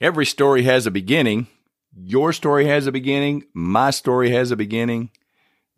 Every 0.00 0.26
story 0.26 0.64
has 0.64 0.86
a 0.86 0.90
beginning. 0.90 1.46
Your 1.96 2.32
story 2.32 2.66
has 2.66 2.86
a 2.86 2.92
beginning. 2.92 3.44
My 3.54 3.90
story 3.90 4.30
has 4.30 4.50
a 4.50 4.56
beginning. 4.56 5.10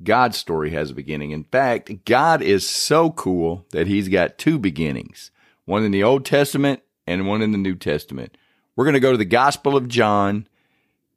God's 0.02 0.36
story 0.36 0.70
has 0.70 0.91
a 0.91 0.94
beginning. 0.94 1.31
In 1.31 1.44
fact, 1.44 2.04
God 2.04 2.42
is 2.42 2.68
so 2.68 3.10
cool 3.10 3.67
that 3.73 3.87
he's 3.87 4.08
got 4.08 4.39
two 4.39 4.58
beginnings 4.58 5.31
one 5.65 5.83
in 5.83 5.91
the 5.91 6.02
Old 6.02 6.25
Testament 6.25 6.81
and 7.07 7.26
one 7.26 7.42
in 7.42 7.52
the 7.52 7.58
New 7.58 7.75
Testament. 7.75 8.37
We're 8.75 8.84
going 8.84 8.94
to 8.94 9.00
go 9.00 9.12
to 9.12 9.18
the 9.18 9.24
Gospel 9.24 9.76
of 9.76 9.88
John, 9.88 10.46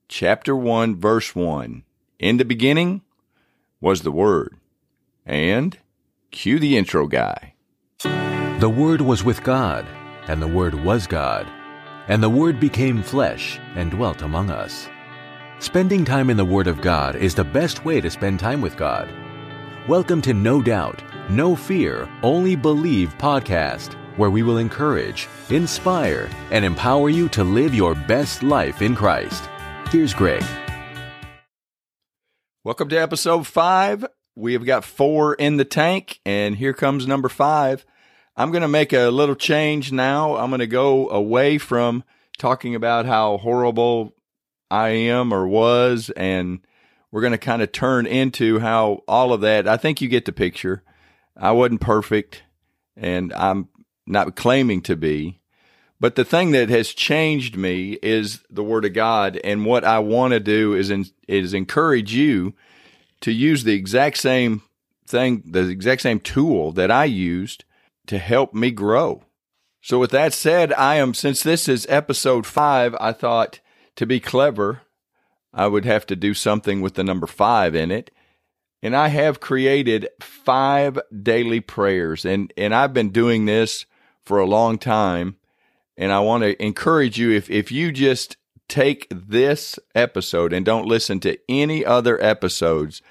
chapter 0.07 0.55
1, 0.55 0.99
verse 0.99 1.35
1. 1.35 1.83
In 2.19 2.37
the 2.37 2.45
beginning 2.45 3.01
was 3.79 4.01
the 4.01 4.11
Word. 4.11 4.55
And 5.25 5.77
cue 6.31 6.57
the 6.57 6.77
intro 6.77 7.07
guy. 7.07 7.53
The 8.01 8.73
Word 8.75 9.01
was 9.01 9.23
with 9.23 9.43
God, 9.43 9.85
and 10.27 10.41
the 10.41 10.47
Word 10.47 10.73
was 10.73 11.05
God. 11.05 11.47
And 12.09 12.23
the 12.23 12.29
Word 12.29 12.59
became 12.59 13.03
flesh 13.03 13.59
and 13.75 13.91
dwelt 13.91 14.23
among 14.23 14.49
us. 14.49 14.89
Spending 15.59 16.03
time 16.03 16.31
in 16.31 16.37
the 16.37 16.43
Word 16.43 16.65
of 16.65 16.81
God 16.81 17.15
is 17.15 17.35
the 17.35 17.43
best 17.43 17.85
way 17.85 18.01
to 18.01 18.09
spend 18.09 18.39
time 18.39 18.61
with 18.61 18.75
God. 18.75 19.07
Welcome 19.87 20.19
to 20.23 20.33
No 20.33 20.59
Doubt, 20.59 21.03
No 21.29 21.55
Fear, 21.55 22.09
Only 22.23 22.55
Believe 22.55 23.15
podcast, 23.19 23.93
where 24.17 24.31
we 24.31 24.41
will 24.41 24.57
encourage, 24.57 25.27
inspire, 25.51 26.27
and 26.49 26.65
empower 26.65 27.09
you 27.09 27.29
to 27.29 27.43
live 27.43 27.75
your 27.75 27.93
best 27.93 28.41
life 28.41 28.81
in 28.81 28.95
Christ. 28.95 29.47
Here's 29.91 30.15
Greg. 30.15 30.43
Welcome 32.63 32.89
to 32.89 32.97
episode 32.97 33.45
five. 33.45 34.03
We 34.35 34.53
have 34.53 34.65
got 34.65 34.83
four 34.83 35.35
in 35.35 35.57
the 35.57 35.63
tank, 35.63 36.21
and 36.25 36.55
here 36.55 36.73
comes 36.73 37.05
number 37.05 37.29
five. 37.29 37.85
I'm 38.39 38.51
going 38.51 38.61
to 38.61 38.69
make 38.69 38.93
a 38.93 39.09
little 39.09 39.35
change 39.35 39.91
now. 39.91 40.37
I'm 40.37 40.49
going 40.49 40.61
to 40.61 40.67
go 40.67 41.09
away 41.09 41.57
from 41.57 42.05
talking 42.37 42.73
about 42.73 43.05
how 43.05 43.37
horrible 43.37 44.15
I 44.71 44.91
am 44.91 45.33
or 45.33 45.45
was, 45.45 46.09
and 46.11 46.61
we're 47.11 47.19
going 47.19 47.33
to 47.33 47.37
kind 47.37 47.61
of 47.61 47.73
turn 47.73 48.05
into 48.05 48.59
how 48.59 49.03
all 49.09 49.33
of 49.33 49.41
that. 49.41 49.67
I 49.67 49.75
think 49.75 49.99
you 49.99 50.07
get 50.07 50.23
the 50.23 50.31
picture. 50.31 50.83
I 51.35 51.51
wasn't 51.51 51.81
perfect, 51.81 52.43
and 52.95 53.33
I'm 53.33 53.67
not 54.07 54.37
claiming 54.37 54.83
to 54.83 54.95
be. 54.95 55.41
But 55.99 56.15
the 56.15 56.23
thing 56.23 56.51
that 56.51 56.69
has 56.69 56.93
changed 56.93 57.57
me 57.57 57.99
is 58.01 58.41
the 58.49 58.63
Word 58.63 58.85
of 58.85 58.93
God, 58.93 59.37
and 59.43 59.65
what 59.65 59.83
I 59.83 59.99
want 59.99 60.31
to 60.31 60.39
do 60.39 60.73
is 60.73 60.89
in, 60.89 61.07
is 61.27 61.53
encourage 61.53 62.13
you 62.13 62.53
to 63.19 63.33
use 63.33 63.65
the 63.65 63.73
exact 63.73 64.17
same 64.17 64.61
thing, 65.05 65.43
the 65.45 65.67
exact 65.67 66.03
same 66.03 66.21
tool 66.21 66.71
that 66.71 66.89
I 66.89 67.03
used 67.03 67.65
to 68.09 68.17
help 68.17 68.55
me 68.55 68.71
grow. 68.71 69.21
So, 69.81 69.99
with 69.99 70.09
that 70.11 70.33
said, 70.33 70.73
I 70.73 70.95
am, 70.95 71.13
since 71.13 71.43
this 71.43 71.69
is 71.69 71.85
episode 71.87 72.47
five, 72.47 72.95
I 72.99 73.13
thought 73.13 73.59
to 73.95 74.07
be 74.07 74.19
clever, 74.19 74.81
I 75.53 75.67
would 75.67 75.85
have 75.85 76.07
to 76.07 76.15
do 76.15 76.33
something 76.33 76.81
with 76.81 76.95
the 76.95 77.03
number 77.03 77.27
five 77.27 77.75
in 77.75 77.91
it. 77.91 78.09
And 78.81 78.95
I 78.95 79.09
have 79.09 79.39
created 79.39 80.09
five 80.19 80.99
daily 81.21 81.59
prayers, 81.59 82.25
and, 82.25 82.51
and 82.57 82.73
I've 82.73 82.93
been 82.93 83.11
doing 83.11 83.45
this 83.45 83.85
for 84.25 84.39
a 84.39 84.45
long 84.45 84.79
time. 84.79 85.37
And 85.95 86.11
I 86.11 86.19
want 86.21 86.43
to 86.43 86.61
encourage 86.63 87.19
you 87.19 87.31
if, 87.31 87.49
if 87.49 87.71
you 87.71 87.91
just 87.91 88.37
take 88.67 89.07
this 89.11 89.77
episode 89.93 90.51
and 90.51 90.65
don't 90.65 90.87
listen 90.87 91.19
to 91.21 91.37
any 91.47 91.85
other 91.85 92.21
episodes, 92.23 93.01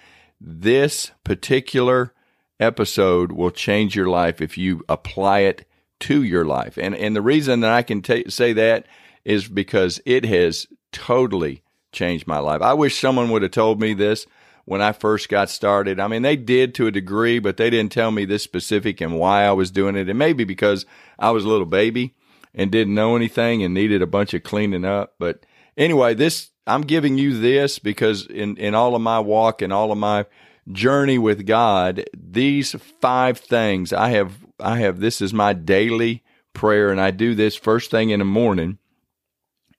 this 0.41 1.12
particular 1.22 2.14
episode 2.60 3.32
will 3.32 3.50
change 3.50 3.94
your 3.94 4.08
life 4.08 4.40
if 4.40 4.58
you 4.58 4.84
apply 4.88 5.40
it 5.40 5.66
to 6.00 6.22
your 6.22 6.44
life. 6.44 6.78
And 6.78 6.94
and 6.94 7.14
the 7.14 7.22
reason 7.22 7.60
that 7.60 7.72
I 7.72 7.82
can 7.82 8.02
t- 8.02 8.28
say 8.28 8.52
that 8.52 8.86
is 9.24 9.48
because 9.48 10.00
it 10.06 10.24
has 10.24 10.66
totally 10.92 11.62
changed 11.92 12.26
my 12.26 12.38
life. 12.38 12.62
I 12.62 12.74
wish 12.74 12.98
someone 12.98 13.30
would 13.30 13.42
have 13.42 13.50
told 13.50 13.80
me 13.80 13.94
this 13.94 14.26
when 14.64 14.82
I 14.82 14.92
first 14.92 15.28
got 15.28 15.50
started. 15.50 15.98
I 15.98 16.08
mean, 16.08 16.22
they 16.22 16.36
did 16.36 16.74
to 16.74 16.86
a 16.86 16.92
degree, 16.92 17.38
but 17.38 17.56
they 17.56 17.70
didn't 17.70 17.92
tell 17.92 18.10
me 18.10 18.24
this 18.24 18.42
specific 18.42 19.00
and 19.00 19.18
why 19.18 19.44
I 19.44 19.52
was 19.52 19.70
doing 19.70 19.97
it. 19.97 20.08
And 20.08 20.18
maybe 20.18 20.44
because 20.44 20.84
I 21.18 21.30
was 21.30 21.44
a 21.44 21.48
little 21.48 21.66
baby 21.66 22.14
and 22.54 22.70
didn't 22.70 22.94
know 22.94 23.16
anything 23.16 23.62
and 23.62 23.72
needed 23.72 24.02
a 24.02 24.06
bunch 24.06 24.34
of 24.34 24.42
cleaning 24.42 24.84
up. 24.84 25.14
But 25.18 25.44
anyway, 25.76 26.14
this 26.14 26.50
I'm 26.66 26.82
giving 26.82 27.16
you 27.16 27.38
this 27.38 27.78
because 27.78 28.26
in 28.26 28.56
in 28.56 28.74
all 28.74 28.94
of 28.94 29.02
my 29.02 29.20
walk 29.20 29.62
and 29.62 29.72
all 29.72 29.91
of 29.91 29.98
my 29.98 30.26
journey 30.72 31.18
with 31.18 31.46
God, 31.46 32.04
these 32.16 32.72
five 33.00 33.38
things 33.38 33.92
I 33.92 34.10
have, 34.10 34.34
I 34.60 34.78
have, 34.78 35.00
this 35.00 35.20
is 35.20 35.32
my 35.32 35.52
daily 35.52 36.22
prayer, 36.52 36.90
and 36.90 37.00
I 37.00 37.10
do 37.10 37.34
this 37.34 37.56
first 37.56 37.90
thing 37.90 38.10
in 38.10 38.18
the 38.18 38.24
morning. 38.24 38.78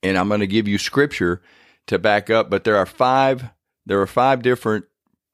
And 0.02 0.18
I'm 0.18 0.30
going 0.30 0.40
to 0.40 0.48
give 0.48 0.68
you 0.68 0.78
scripture 0.78 1.42
to 1.88 2.00
back 2.00 2.30
up, 2.30 2.50
but 2.50 2.64
there 2.64 2.78
are 2.78 2.86
five, 2.86 3.50
there 3.86 4.02
are 4.02 4.08
five 4.08 4.42
different 4.42 4.86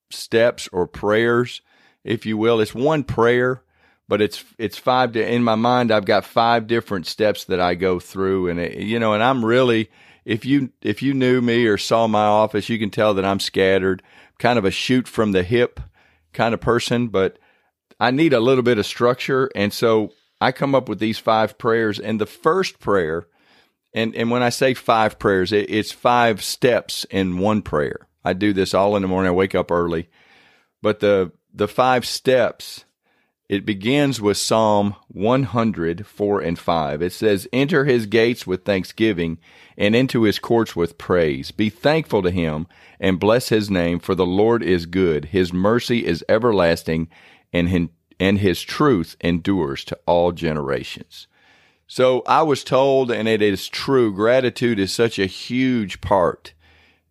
steps 0.10 0.68
or 0.72 0.88
prayers, 0.88 1.62
if 2.04 2.26
you 2.26 2.38
will. 2.38 2.60
It's 2.60 2.74
one 2.74 3.04
prayer, 3.04 3.62
but 4.08 4.22
it's, 4.22 4.44
it's 4.58 4.78
five, 4.78 5.12
to, 5.14 5.32
in 5.34 5.44
my 5.44 5.56
mind, 5.56 5.92
I've 5.92 6.06
got 6.06 6.26
five 6.26 6.66
different 6.66 7.06
steps 7.06 7.46
that 7.46 7.60
I 7.60 7.76
go 7.76 8.00
through. 8.00 8.50
And, 8.50 8.60
it, 8.60 8.78
you 8.80 8.98
know, 8.98 9.14
and 9.14 9.22
I'm 9.22 9.46
really, 9.46 9.90
if 10.26 10.44
you, 10.44 10.72
if 10.82 11.02
you 11.02 11.14
knew 11.14 11.40
me 11.42 11.66
or 11.68 11.78
saw 11.78 12.08
my 12.08 12.26
office, 12.26 12.68
you 12.68 12.80
can 12.80 12.90
tell 12.90 13.14
that 13.14 13.26
I'm 13.26 13.40
scattered 13.40 14.02
kind 14.38 14.60
of 14.60 14.66
a 14.66 14.72
shoot 14.72 15.08
from 15.08 15.32
the 15.32 15.44
hip 15.44 15.80
kind 16.34 16.54
of 16.54 16.60
person, 16.60 17.08
but 17.08 17.40
I 18.00 18.12
need 18.12 18.34
a 18.34 18.40
little 18.40 18.64
bit 18.64 18.78
of 18.78 18.86
structure. 18.86 19.50
And 19.56 19.72
so 19.72 20.12
I 20.42 20.52
come 20.52 20.76
up 20.76 20.90
with 20.90 21.00
these 21.00 21.18
five 21.18 21.58
prayers. 21.58 22.00
And 22.00 22.20
the 22.20 22.26
first 22.26 22.80
prayer, 22.80 23.28
and, 23.94 24.16
and 24.16 24.30
when 24.30 24.44
I 24.44 24.50
say 24.50 24.74
five 24.74 25.18
prayers, 25.18 25.52
it, 25.52 25.70
it's 25.70 25.92
five 25.92 26.44
steps 26.44 27.06
in 27.10 27.38
one 27.38 27.62
prayer. 27.62 28.08
I 28.24 28.34
do 28.34 28.52
this 28.52 28.74
all 28.74 28.96
in 28.96 29.02
the 29.02 29.08
morning. 29.08 29.30
I 29.30 29.36
wake 29.36 29.56
up 29.56 29.72
early. 29.72 30.10
But 30.82 31.00
the, 31.00 31.32
the 31.54 31.68
five 31.68 32.06
steps, 32.06 32.84
it 33.48 33.66
begins 33.66 34.20
with 34.20 34.38
Psalm 34.38 34.96
100, 35.10 36.08
4 36.08 36.42
and 36.42 36.58
5. 36.58 37.02
It 37.02 37.14
says, 37.14 37.48
Enter 37.54 37.86
his 37.86 38.08
gates 38.08 38.48
with 38.48 38.66
thanksgiving 38.66 39.38
and 39.78 39.96
into 39.96 40.24
his 40.24 40.40
courts 40.40 40.76
with 40.76 40.98
praise. 40.98 41.52
Be 41.52 41.70
thankful 41.70 42.24
to 42.24 42.32
him 42.32 42.68
and 43.00 43.20
bless 43.20 43.50
his 43.50 43.70
name, 43.70 44.00
for 44.00 44.16
the 44.16 44.26
Lord 44.26 44.64
is 44.64 44.88
good. 44.88 45.26
His 45.26 45.54
mercy 45.54 46.06
is 46.06 46.26
everlasting, 46.28 47.08
and 47.54 47.90
and 48.20 48.40
his 48.40 48.62
truth 48.62 49.16
endures 49.22 49.84
to 49.86 50.00
all 50.06 50.32
generations. 50.32 51.28
So 51.88 52.24
I 52.26 52.42
was 52.42 52.64
told, 52.64 53.12
and 53.12 53.28
it 53.28 53.42
is 53.42 53.68
true, 53.68 54.14
gratitude 54.14 54.80
is 54.80 54.92
such 54.92 55.20
a 55.20 55.28
huge 55.28 56.02
part 56.02 56.54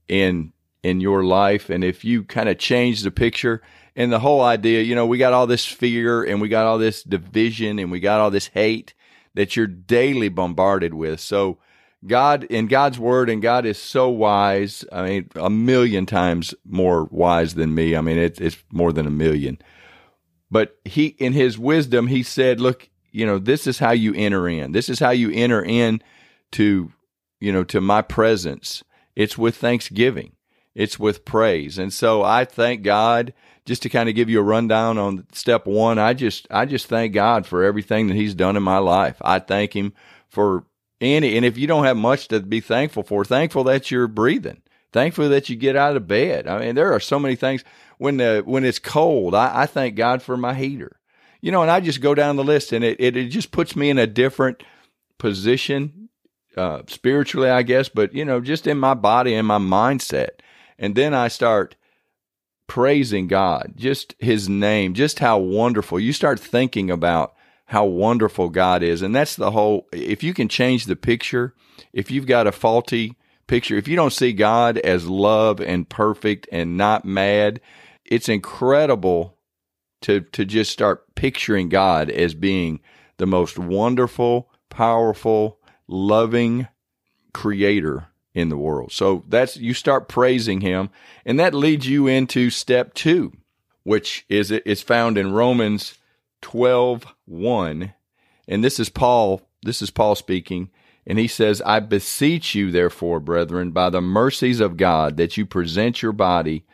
in 0.09 0.53
in 0.83 1.01
your 1.01 1.25
life. 1.25 1.71
And 1.71 1.85
if 1.85 2.05
you 2.05 2.25
kind 2.25 2.49
of 2.49 2.59
change 2.59 3.03
the 3.03 3.11
picture 3.11 3.63
and 3.97 4.13
the 4.13 4.19
whole 4.19 4.43
idea, 4.43 4.83
you 4.83 4.95
know, 4.95 5.07
we 5.07 5.19
got 5.19 5.33
all 5.33 5.47
this 5.47 5.67
fear 5.67 6.25
and 6.25 6.41
we 6.41 6.49
got 6.49 6.67
all 6.67 6.79
this 6.79 7.03
division 7.03 7.79
and 7.79 7.91
we 7.91 8.01
got 8.01 8.21
all 8.21 8.31
this 8.31 8.49
hate 8.49 8.95
that 9.35 9.57
you're 9.57 9.67
daily 9.67 10.29
bombarded 10.29 10.95
with. 10.95 11.21
So 11.21 11.59
God 12.07 12.45
in 12.45 12.67
God's 12.67 12.99
word, 12.99 13.31
and 13.31 13.41
God 13.41 13.65
is 13.65 13.79
so 13.79 14.09
wise. 14.09 14.85
I 14.93 15.03
mean, 15.03 15.31
a 15.37 15.51
million 15.51 16.07
times 16.07 16.55
more 16.65 17.05
wise 17.05 17.55
than 17.55 17.75
me. 17.75 17.97
I 17.97 18.01
mean, 18.01 18.19
it, 18.19 18.41
it's 18.41 18.59
more 18.71 18.93
than 18.93 19.07
a 19.07 19.11
million. 19.11 19.59
But 20.51 20.77
he, 20.85 21.07
in 21.07 21.33
his 21.33 21.59
wisdom, 21.59 22.09
he 22.09 22.23
said, 22.23 22.61
look, 22.61 22.89
you 23.11 23.25
know, 23.25 23.39
this 23.39 23.67
is 23.67 23.79
how 23.79 23.93
you 23.93 24.13
enter 24.15 24.49
in. 24.49 24.73
This 24.73 24.89
is 24.89 24.99
how 24.99 25.11
you 25.11 25.31
enter 25.33 25.63
in 25.63 26.03
to, 26.53 26.93
you 27.41 27.53
know, 27.53 27.65
to 27.65 27.81
my 27.81 28.03
presence. 28.03 28.85
It's 29.17 29.39
with 29.39 29.57
thanksgiving. 29.57 30.33
It's 30.75 30.99
with 30.99 31.25
praise. 31.25 31.79
And 31.79 31.93
so 31.93 32.23
I 32.23 32.45
thank 32.45 32.83
God 32.83 33.33
just 33.67 33.83
to 33.83 33.89
kind 33.89 34.09
of 34.09 34.15
give 34.15 34.29
you 34.29 34.41
a 34.41 34.43
rundown 34.43 34.99
on 34.99 35.27
step 35.33 35.67
one. 35.67 35.99
I 35.99 36.13
just, 36.13 36.47
I 36.51 36.67
just 36.67 36.87
thank 36.87 37.15
God 37.15 37.47
for 37.47 37.65
everything 37.65 38.09
that 38.09 38.17
he's 38.17 38.35
done 38.35 38.57
in 38.57 38.63
my 38.63 38.79
life. 38.79 39.17
I 39.23 39.39
thank 39.39 39.75
him 39.75 39.95
for 40.29 40.65
any, 41.01 41.37
and 41.37 41.45
if 41.45 41.57
you 41.57 41.67
don't 41.67 41.85
have 41.85 41.97
much 41.97 42.29
to 42.29 42.41
be 42.41 42.61
thankful 42.61 43.03
for, 43.03 43.25
thankful 43.25 43.65
that 43.65 43.91
you're 43.91 44.09
breathing, 44.09 44.63
thankful 44.93 45.29
that 45.29 45.49
you 45.49 45.57
get 45.57 45.77
out 45.77 45.97
of 45.97 46.07
bed. 46.07 46.47
I 46.47 46.59
mean, 46.59 46.75
there 46.75 46.93
are 46.93 47.01
so 47.01 47.19
many 47.19 47.37
things 47.37 47.65
when 47.99 48.19
the, 48.19 48.43
when 48.45 48.65
it's 48.65 48.79
cold. 48.79 49.35
I, 49.35 49.63
I 49.63 49.67
thank 49.67 49.97
God 49.97 50.23
for 50.23 50.37
my 50.37 50.55
heater, 50.55 51.01
you 51.41 51.51
know, 51.51 51.63
and 51.63 51.71
I 51.71 51.81
just 51.81 52.01
go 52.01 52.15
down 52.15 52.37
the 52.37 52.45
list 52.45 52.73
and 52.73 52.85
it, 52.85 53.01
it, 53.01 53.17
it 53.17 53.29
just 53.29 53.51
puts 53.51 53.75
me 53.75 53.91
in 53.91 53.99
a 53.99 54.07
different 54.07 54.63
position, 55.19 56.11
uh, 56.57 56.83
spiritually, 56.87 57.51
I 57.51 57.63
guess, 57.63 57.89
but 57.89 58.15
you 58.15 58.25
know, 58.25 58.41
just 58.41 58.67
in 58.67 58.79
my 58.79 58.95
body 58.95 59.35
and 59.35 59.47
my 59.47 59.59
mindset. 59.59 60.41
And 60.79 60.95
then 60.95 61.15
I 61.15 61.29
start 61.29 61.77
praising 62.67 63.27
God, 63.27 63.75
just 63.77 64.15
his 64.19 64.49
name, 64.49 64.95
just 64.95 65.19
how 65.19 65.39
wonderful. 65.39 66.01
You 66.01 66.13
start 66.13 66.41
thinking 66.41 66.91
about 66.91 67.35
how 67.67 67.85
wonderful 67.85 68.49
God 68.51 68.83
is. 68.83 69.03
And 69.03 69.15
that's 69.15 69.37
the 69.37 69.51
whole, 69.51 69.87
if 69.93 70.23
you 70.23 70.35
can 70.35 70.49
change 70.49 70.87
the 70.87 70.97
picture, 70.97 71.55
if 71.93 72.11
you've 72.11 72.27
got 72.27 72.47
a 72.47 72.53
faulty 72.53 73.17
picture, 73.47 73.77
if 73.77 73.89
you 73.89 73.97
don't 73.97 74.13
see 74.13 74.33
God 74.33 74.79
as 74.79 75.07
love 75.07 75.61
and 75.61 75.89
perfect 75.89 76.49
and 76.53 76.77
not 76.77 77.05
mad, 77.05 77.61
it's 78.05 78.29
incredible 78.29 79.39
to, 80.03 80.21
to 80.21 80.45
just 80.45 80.71
start 80.71 81.15
picturing 81.15 81.69
God 81.69 82.11
as 82.11 82.35
being 82.35 82.81
the 83.17 83.27
most 83.27 83.59
wonderful, 83.59 84.51
powerful, 84.69 85.59
loving 85.89 86.69
creator 87.33 88.09
in 88.35 88.49
the 88.49 88.57
world. 88.57 88.93
So 88.93 89.25
that's 89.29 89.57
you 89.57 89.75
start 89.75 90.09
praising 90.09 90.61
him 90.61 90.91
and 91.25 91.39
that 91.39 91.55
leads 91.55 91.87
you 91.87 92.07
into 92.07 92.51
step 92.51 92.95
2, 92.95 93.33
which 93.85 94.25
is 94.29 94.51
is 94.51 94.83
found 94.83 95.17
in 95.17 95.33
Romans 95.33 95.99
12 96.43 97.07
1. 97.27 97.95
And 98.47 98.63
this 98.63 98.79
is 98.79 98.91
Paul, 98.91 99.41
this 99.63 99.81
is 99.81 99.91
Paul 99.91 100.15
speaking, 100.15 100.71
and 101.07 101.19
he 101.19 101.29
says, 101.29 101.63
I 101.65 101.81
beseech 101.81 102.55
you, 102.55 102.71
therefore, 102.71 103.21
brethren, 103.21 103.71
by 103.71 103.89
the 103.89 104.03
mercies 104.03 104.61
of 104.61 104.77
God, 104.77 105.17
that 105.17 105.37
you 105.37 105.47
present 105.47 106.03
your 106.03 106.13
body 106.13 106.67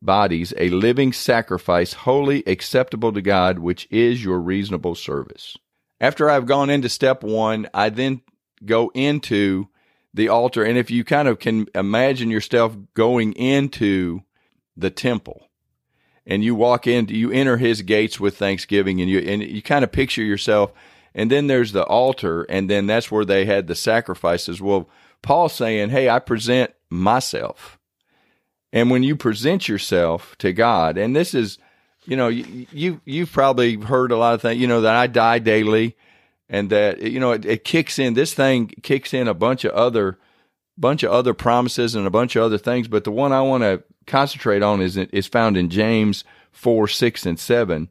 bodies 0.00 0.52
a 0.56 0.68
living 0.70 1.12
sacrifice, 1.12 1.92
holy, 1.92 2.42
acceptable 2.46 3.12
to 3.12 3.22
God, 3.22 3.58
which 3.58 3.86
is 3.90 4.24
your 4.24 4.40
reasonable 4.40 4.94
service. 4.94 5.56
After 6.00 6.28
I've 6.28 6.46
gone 6.46 6.70
into 6.70 6.88
step 6.88 7.22
one, 7.22 7.68
I 7.72 7.88
then 7.88 8.22
go 8.64 8.90
into 8.94 9.68
the 10.14 10.28
altar. 10.28 10.62
And 10.64 10.78
if 10.78 10.90
you 10.90 11.04
kind 11.04 11.28
of 11.28 11.38
can 11.38 11.66
imagine 11.74 12.30
yourself 12.30 12.76
going 12.94 13.32
into 13.32 14.22
the 14.76 14.90
temple, 14.90 15.48
and 16.26 16.44
you 16.44 16.54
walk 16.54 16.86
in, 16.86 17.08
you 17.08 17.32
enter 17.32 17.56
his 17.56 17.82
gates 17.82 18.20
with 18.20 18.36
thanksgiving, 18.36 19.00
and 19.00 19.10
you 19.10 19.18
and 19.18 19.42
you 19.42 19.62
kind 19.62 19.84
of 19.84 19.92
picture 19.92 20.22
yourself. 20.22 20.72
And 21.14 21.30
then 21.30 21.46
there's 21.46 21.72
the 21.72 21.84
altar, 21.84 22.44
and 22.44 22.70
then 22.70 22.86
that's 22.86 23.10
where 23.10 23.24
they 23.24 23.44
had 23.44 23.66
the 23.66 23.74
sacrifices. 23.74 24.62
Well, 24.62 24.88
Paul's 25.20 25.52
saying, 25.52 25.90
"Hey, 25.90 26.08
I 26.08 26.20
present 26.20 26.72
myself." 26.88 27.78
And 28.72 28.90
when 28.90 29.02
you 29.02 29.16
present 29.16 29.68
yourself 29.68 30.34
to 30.38 30.52
God, 30.52 30.96
and 30.96 31.14
this 31.14 31.34
is, 31.34 31.58
you 32.06 32.16
know, 32.16 32.28
you, 32.28 32.66
you 32.72 33.00
you've 33.04 33.32
probably 33.32 33.76
heard 33.76 34.12
a 34.12 34.16
lot 34.16 34.34
of 34.34 34.42
things, 34.42 34.60
you 34.60 34.66
know, 34.66 34.80
that 34.82 34.94
I 34.94 35.08
die 35.08 35.38
daily, 35.40 35.96
and 36.52 36.68
that 36.68 37.00
you 37.00 37.18
know 37.18 37.32
it, 37.32 37.44
it 37.44 37.64
kicks 37.64 37.98
in. 37.98 38.14
This 38.14 38.34
thing 38.34 38.68
kicks 38.82 39.12
in 39.12 39.26
a 39.26 39.34
bunch 39.34 39.64
of 39.64 39.72
other 39.72 40.18
bunch 40.78 41.02
of 41.02 41.10
other 41.10 41.34
promises 41.34 41.94
and 41.94 42.06
a 42.06 42.10
bunch 42.10 42.36
of 42.36 42.44
other 42.44 42.58
things, 42.58 42.86
but 42.86 43.04
the 43.04 43.10
one 43.10 43.32
I 43.32 43.40
want 43.40 43.62
to 43.64 43.82
concentrate 44.06 44.62
on 44.62 44.80
is 44.80 44.96
is 44.96 45.26
found 45.26 45.56
in 45.56 45.70
James 45.70 46.22
four 46.52 46.86
six 46.86 47.26
and 47.26 47.40
seven. 47.40 47.88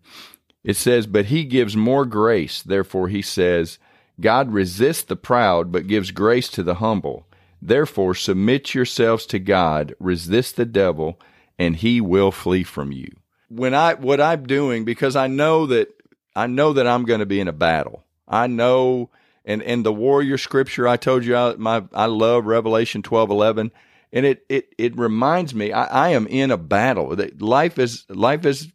It 0.63 0.75
says, 0.75 1.07
"But 1.07 1.25
he 1.25 1.43
gives 1.43 1.75
more 1.75 2.05
grace. 2.05 2.61
Therefore, 2.61 3.07
he 3.07 3.23
says, 3.23 3.79
God 4.19 4.53
resists 4.53 5.03
the 5.03 5.15
proud, 5.15 5.71
but 5.71 5.87
gives 5.87 6.11
grace 6.11 6.47
to 6.49 6.61
the 6.61 6.75
humble. 6.75 7.25
Therefore, 7.59 8.13
submit 8.13 8.75
yourselves 8.75 9.25
to 9.27 9.39
God, 9.39 9.95
resist 9.99 10.55
the 10.55 10.65
devil, 10.65 11.19
and 11.57 11.75
he 11.75 11.99
will 11.99 12.31
flee 12.31 12.63
from 12.63 12.91
you." 12.91 13.09
When 13.49 13.73
I 13.73 13.95
what 13.95 14.21
I'm 14.21 14.45
doing 14.45 14.85
because 14.85 15.15
I 15.15 15.25
know 15.25 15.65
that 15.65 15.89
I 16.35 16.45
know 16.45 16.73
that 16.73 16.85
I'm 16.85 17.05
going 17.05 17.19
to 17.21 17.25
be 17.25 17.39
in 17.39 17.47
a 17.47 17.53
battle. 17.53 18.03
I 18.31 18.47
know 18.47 19.09
and 19.45 19.61
and 19.61 19.85
the 19.85 19.93
warrior 19.93 20.37
scripture 20.37 20.87
I 20.87 20.97
told 20.97 21.25
you 21.25 21.35
I 21.35 21.55
my 21.55 21.83
I 21.93 22.05
love 22.05 22.45
Revelation 22.45 23.03
twelve 23.03 23.29
eleven, 23.29 23.71
and 24.13 24.25
it 24.25 24.45
it 24.49 24.73
it 24.77 24.97
reminds 24.97 25.53
me 25.53 25.71
I, 25.71 26.07
I 26.07 26.09
am 26.09 26.25
in 26.27 26.49
a 26.49 26.57
battle. 26.57 27.15
Life 27.39 27.77
is 27.77 28.05
life 28.09 28.45
is 28.45 28.71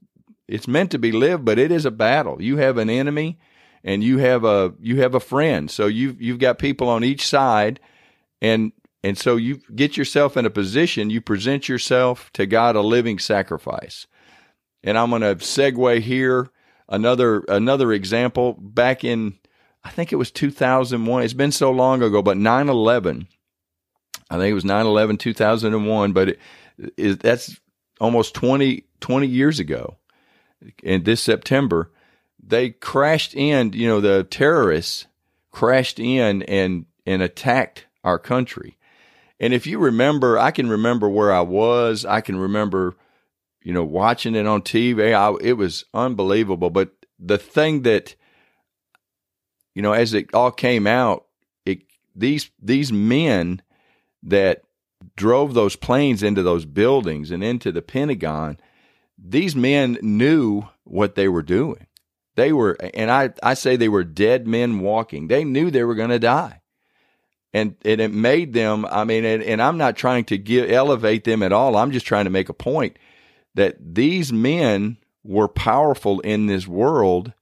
it's 0.46 0.68
meant 0.68 0.92
to 0.92 0.98
be 0.98 1.10
lived, 1.10 1.44
but 1.44 1.58
it 1.58 1.72
is 1.72 1.84
a 1.84 1.90
battle. 1.90 2.40
You 2.40 2.58
have 2.58 2.78
an 2.78 2.90
enemy, 2.90 3.38
and 3.82 4.04
you 4.04 4.18
have 4.18 4.44
a 4.44 4.74
you 4.80 5.00
have 5.00 5.14
a 5.14 5.20
friend. 5.20 5.70
So 5.70 5.86
you 5.86 6.16
you've 6.20 6.38
got 6.38 6.58
people 6.58 6.88
on 6.88 7.02
each 7.02 7.26
side, 7.26 7.80
and 8.42 8.72
and 9.02 9.16
so 9.16 9.36
you 9.36 9.60
get 9.74 9.96
yourself 9.96 10.36
in 10.36 10.46
a 10.46 10.50
position. 10.50 11.10
You 11.10 11.20
present 11.20 11.68
yourself 11.68 12.30
to 12.34 12.44
God 12.44 12.76
a 12.76 12.80
living 12.82 13.18
sacrifice. 13.18 14.06
And 14.82 14.96
I'm 14.96 15.10
going 15.10 15.22
to 15.22 15.34
segue 15.36 16.00
here 16.00 16.50
another 16.88 17.40
another 17.48 17.92
example 17.92 18.54
back 18.54 19.04
in 19.04 19.38
I 19.86 19.90
think 19.90 20.12
it 20.12 20.16
was 20.16 20.32
2001. 20.32 21.22
It's 21.22 21.32
been 21.32 21.52
so 21.52 21.70
long 21.70 22.02
ago, 22.02 22.20
but 22.20 22.36
9 22.36 22.68
11, 22.68 23.28
I 24.28 24.36
think 24.36 24.50
it 24.50 24.54
was 24.54 24.64
9 24.64 24.84
11, 24.84 25.16
2001, 25.16 26.12
but 26.12 26.30
it, 26.30 26.38
it, 26.96 27.20
that's 27.20 27.60
almost 28.00 28.34
20, 28.34 28.82
20 28.98 29.26
years 29.28 29.60
ago. 29.60 29.96
And 30.82 31.04
this 31.04 31.22
September, 31.22 31.92
they 32.42 32.70
crashed 32.70 33.36
in, 33.36 33.74
you 33.74 33.86
know, 33.86 34.00
the 34.00 34.24
terrorists 34.24 35.06
crashed 35.52 36.00
in 36.00 36.42
and, 36.42 36.86
and 37.06 37.22
attacked 37.22 37.86
our 38.02 38.18
country. 38.18 38.76
And 39.38 39.54
if 39.54 39.68
you 39.68 39.78
remember, 39.78 40.36
I 40.36 40.50
can 40.50 40.68
remember 40.68 41.08
where 41.08 41.32
I 41.32 41.42
was. 41.42 42.04
I 42.04 42.22
can 42.22 42.36
remember, 42.36 42.96
you 43.62 43.72
know, 43.72 43.84
watching 43.84 44.34
it 44.34 44.48
on 44.48 44.62
TV. 44.62 45.14
I, 45.14 45.36
it 45.46 45.52
was 45.52 45.84
unbelievable. 45.94 46.70
But 46.70 46.90
the 47.20 47.38
thing 47.38 47.82
that 47.82 48.16
you 49.76 49.82
know, 49.82 49.92
as 49.92 50.14
it 50.14 50.32
all 50.32 50.50
came 50.50 50.86
out, 50.86 51.26
it 51.66 51.82
these 52.16 52.50
these 52.60 52.90
men 52.90 53.60
that 54.22 54.62
drove 55.16 55.52
those 55.52 55.76
planes 55.76 56.22
into 56.22 56.42
those 56.42 56.64
buildings 56.64 57.30
and 57.30 57.44
into 57.44 57.70
the 57.70 57.82
Pentagon, 57.82 58.58
these 59.18 59.54
men 59.54 59.98
knew 60.00 60.62
what 60.84 61.14
they 61.14 61.28
were 61.28 61.42
doing. 61.42 61.86
They 62.36 62.54
were, 62.54 62.78
and 62.94 63.10
I, 63.10 63.34
I 63.42 63.52
say 63.52 63.76
they 63.76 63.90
were 63.90 64.02
dead 64.02 64.46
men 64.46 64.80
walking. 64.80 65.28
They 65.28 65.44
knew 65.44 65.70
they 65.70 65.84
were 65.84 65.94
going 65.94 66.10
to 66.10 66.18
die. 66.18 66.62
And, 67.52 67.76
and 67.84 68.00
it 68.00 68.12
made 68.12 68.54
them, 68.54 68.86
I 68.86 69.04
mean, 69.04 69.26
and, 69.26 69.42
and 69.42 69.60
I'm 69.60 69.78
not 69.78 69.96
trying 69.96 70.24
to 70.26 70.38
give, 70.38 70.70
elevate 70.70 71.24
them 71.24 71.42
at 71.42 71.52
all. 71.52 71.76
I'm 71.76 71.92
just 71.92 72.06
trying 72.06 72.24
to 72.24 72.30
make 72.30 72.48
a 72.48 72.54
point 72.54 72.98
that 73.54 73.76
these 73.80 74.32
men 74.32 74.96
were 75.22 75.48
powerful 75.48 76.20
in 76.20 76.46
this 76.46 76.66
world 76.66 77.32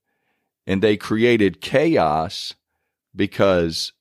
and 0.66 0.82
they 0.82 0.96
created 0.96 1.60
chaos 1.60 2.54
because 3.14 3.92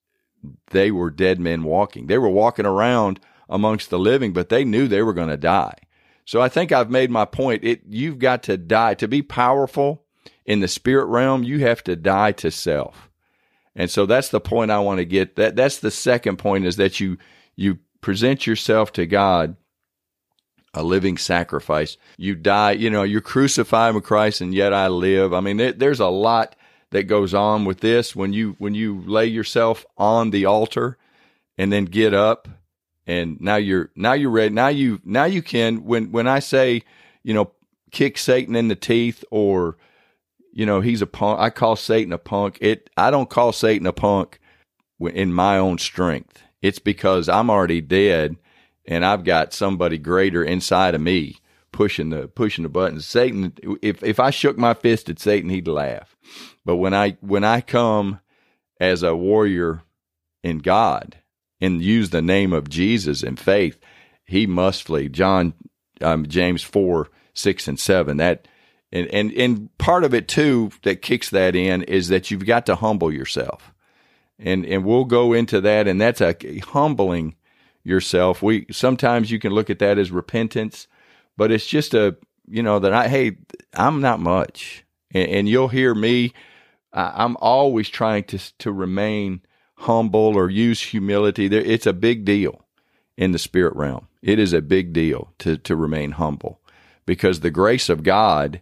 they 0.71 0.91
were 0.91 1.09
dead 1.09 1.39
men 1.39 1.63
walking. 1.63 2.07
They 2.07 2.17
were 2.17 2.29
walking 2.29 2.65
around 2.65 3.19
amongst 3.49 3.89
the 3.89 3.99
living, 3.99 4.33
but 4.33 4.49
they 4.49 4.63
knew 4.63 4.87
they 4.87 5.01
were 5.01 5.13
going 5.13 5.29
to 5.29 5.37
die. 5.37 5.75
So 6.25 6.41
I 6.41 6.49
think 6.49 6.71
I've 6.71 6.89
made 6.89 7.11
my 7.11 7.25
point. 7.25 7.63
It 7.63 7.81
you've 7.87 8.19
got 8.19 8.43
to 8.43 8.57
die 8.57 8.93
to 8.95 9.07
be 9.07 9.21
powerful 9.21 10.05
in 10.45 10.61
the 10.61 10.67
spirit 10.67 11.05
realm. 11.05 11.43
You 11.43 11.59
have 11.59 11.83
to 11.83 11.95
die 11.95 12.31
to 12.33 12.49
self, 12.49 13.09
and 13.75 13.91
so 13.91 14.05
that's 14.05 14.29
the 14.29 14.39
point 14.39 14.71
I 14.71 14.79
want 14.79 14.99
to 14.99 15.05
get. 15.05 15.35
That 15.35 15.55
that's 15.55 15.79
the 15.79 15.91
second 15.91 16.37
point 16.37 16.65
is 16.65 16.77
that 16.77 16.99
you 17.01 17.17
you 17.57 17.79
present 17.99 18.47
yourself 18.47 18.93
to 18.93 19.05
God 19.05 19.57
a 20.73 20.83
living 20.83 21.17
sacrifice. 21.17 21.97
You 22.17 22.35
die, 22.35 22.71
you 22.71 22.89
know, 22.89 23.03
you're 23.03 23.21
crucified 23.21 23.93
with 23.93 24.03
Christ 24.03 24.41
and 24.41 24.53
yet 24.53 24.73
I 24.73 24.87
live. 24.87 25.33
I 25.33 25.39
mean, 25.39 25.59
it, 25.59 25.79
there's 25.79 25.99
a 25.99 26.07
lot 26.07 26.55
that 26.89 27.03
goes 27.03 27.33
on 27.33 27.65
with 27.65 27.79
this 27.79 28.15
when 28.15 28.33
you 28.33 28.55
when 28.59 28.75
you 28.75 29.01
lay 29.05 29.25
yourself 29.25 29.85
on 29.97 30.29
the 30.29 30.45
altar 30.45 30.97
and 31.57 31.71
then 31.71 31.85
get 31.85 32.13
up 32.13 32.47
and 33.05 33.39
now 33.41 33.55
you're 33.55 33.91
now 33.95 34.13
you're 34.13 34.29
ready. 34.29 34.53
Now 34.53 34.67
you 34.69 35.01
now 35.03 35.25
you 35.25 35.41
can 35.41 35.85
when 35.85 36.11
when 36.11 36.27
I 36.27 36.39
say, 36.39 36.83
you 37.23 37.33
know, 37.33 37.51
kick 37.91 38.17
Satan 38.17 38.55
in 38.55 38.67
the 38.67 38.75
teeth 38.75 39.23
or 39.31 39.77
you 40.55 40.67
know, 40.67 40.81
he's 40.81 41.01
a 41.01 41.07
punk. 41.07 41.39
I 41.39 41.49
call 41.49 41.75
Satan 41.75 42.13
a 42.13 42.17
punk. 42.17 42.57
It 42.61 42.89
I 42.95 43.11
don't 43.11 43.29
call 43.29 43.51
Satan 43.51 43.87
a 43.87 43.93
punk 43.93 44.39
in 44.99 45.33
my 45.33 45.57
own 45.57 45.77
strength. 45.77 46.41
It's 46.61 46.79
because 46.79 47.27
I'm 47.27 47.49
already 47.49 47.81
dead 47.81 48.37
and 48.85 49.05
I've 49.05 49.23
got 49.23 49.53
somebody 49.53 49.97
greater 49.97 50.43
inside 50.43 50.95
of 50.95 51.01
me 51.01 51.37
pushing 51.73 52.11
the 52.11 52.27
pushing 52.29 52.63
the 52.63 52.69
buttons. 52.69 53.05
Satan, 53.05 53.53
if 53.81 54.01
if 54.01 54.19
I 54.19 54.29
shook 54.29 54.57
my 54.57 54.73
fist 54.73 55.09
at 55.09 55.19
Satan, 55.19 55.49
he'd 55.49 55.67
laugh. 55.67 56.15
But 56.63 56.77
when 56.77 56.93
I 56.93 57.17
when 57.19 57.43
I 57.43 57.59
come 57.59 58.21
as 58.79 59.03
a 59.03 59.15
warrior 59.15 59.81
in 60.43 60.59
God 60.59 61.17
and 61.59 61.81
use 61.81 62.11
the 62.11 62.21
name 62.21 62.53
of 62.53 62.69
Jesus 62.69 63.23
in 63.23 63.35
faith, 63.35 63.77
he 64.25 64.45
must 64.45 64.83
flee. 64.83 65.09
John, 65.09 65.53
um, 66.01 66.25
James 66.27 66.63
four 66.63 67.09
six 67.33 67.67
and 67.67 67.79
seven. 67.79 68.17
That 68.17 68.47
and 68.91 69.07
and 69.07 69.31
and 69.33 69.77
part 69.77 70.05
of 70.05 70.13
it 70.13 70.29
too 70.29 70.71
that 70.83 71.01
kicks 71.01 71.29
that 71.31 71.55
in 71.55 71.83
is 71.83 72.07
that 72.07 72.31
you've 72.31 72.45
got 72.45 72.65
to 72.67 72.75
humble 72.75 73.11
yourself. 73.11 73.73
And 74.39 74.65
and 74.65 74.85
we'll 74.85 75.05
go 75.05 75.33
into 75.33 75.61
that, 75.61 75.87
and 75.87 76.01
that's 76.01 76.21
a 76.21 76.35
humbling 76.59 77.35
yourself. 77.83 78.41
We 78.41 78.65
sometimes 78.71 79.31
you 79.31 79.39
can 79.39 79.53
look 79.53 79.69
at 79.69 79.79
that 79.79 79.97
as 79.97 80.11
repentance, 80.11 80.87
but 81.37 81.51
it's 81.51 81.67
just 81.67 81.93
a 81.93 82.15
you 82.47 82.63
know 82.63 82.79
that 82.79 82.93
I 82.93 83.07
hey 83.07 83.37
I'm 83.73 84.01
not 84.01 84.19
much, 84.19 84.85
and, 85.13 85.29
and 85.29 85.49
you'll 85.49 85.69
hear 85.69 85.93
me. 85.93 86.33
I'm 86.95 87.37
always 87.39 87.89
trying 87.89 88.25
to 88.25 88.39
to 88.59 88.71
remain 88.71 89.41
humble 89.77 90.37
or 90.37 90.49
use 90.49 90.81
humility. 90.81 91.47
There, 91.47 91.61
it's 91.61 91.87
a 91.87 91.93
big 91.93 92.23
deal 92.23 92.65
in 93.17 93.31
the 93.31 93.39
spirit 93.39 93.75
realm. 93.75 94.07
It 94.21 94.39
is 94.39 94.53
a 94.53 94.61
big 94.61 94.93
deal 94.93 95.33
to 95.39 95.57
to 95.57 95.75
remain 95.75 96.11
humble 96.11 96.61
because 97.05 97.39
the 97.39 97.51
grace 97.51 97.89
of 97.89 98.03
God 98.03 98.61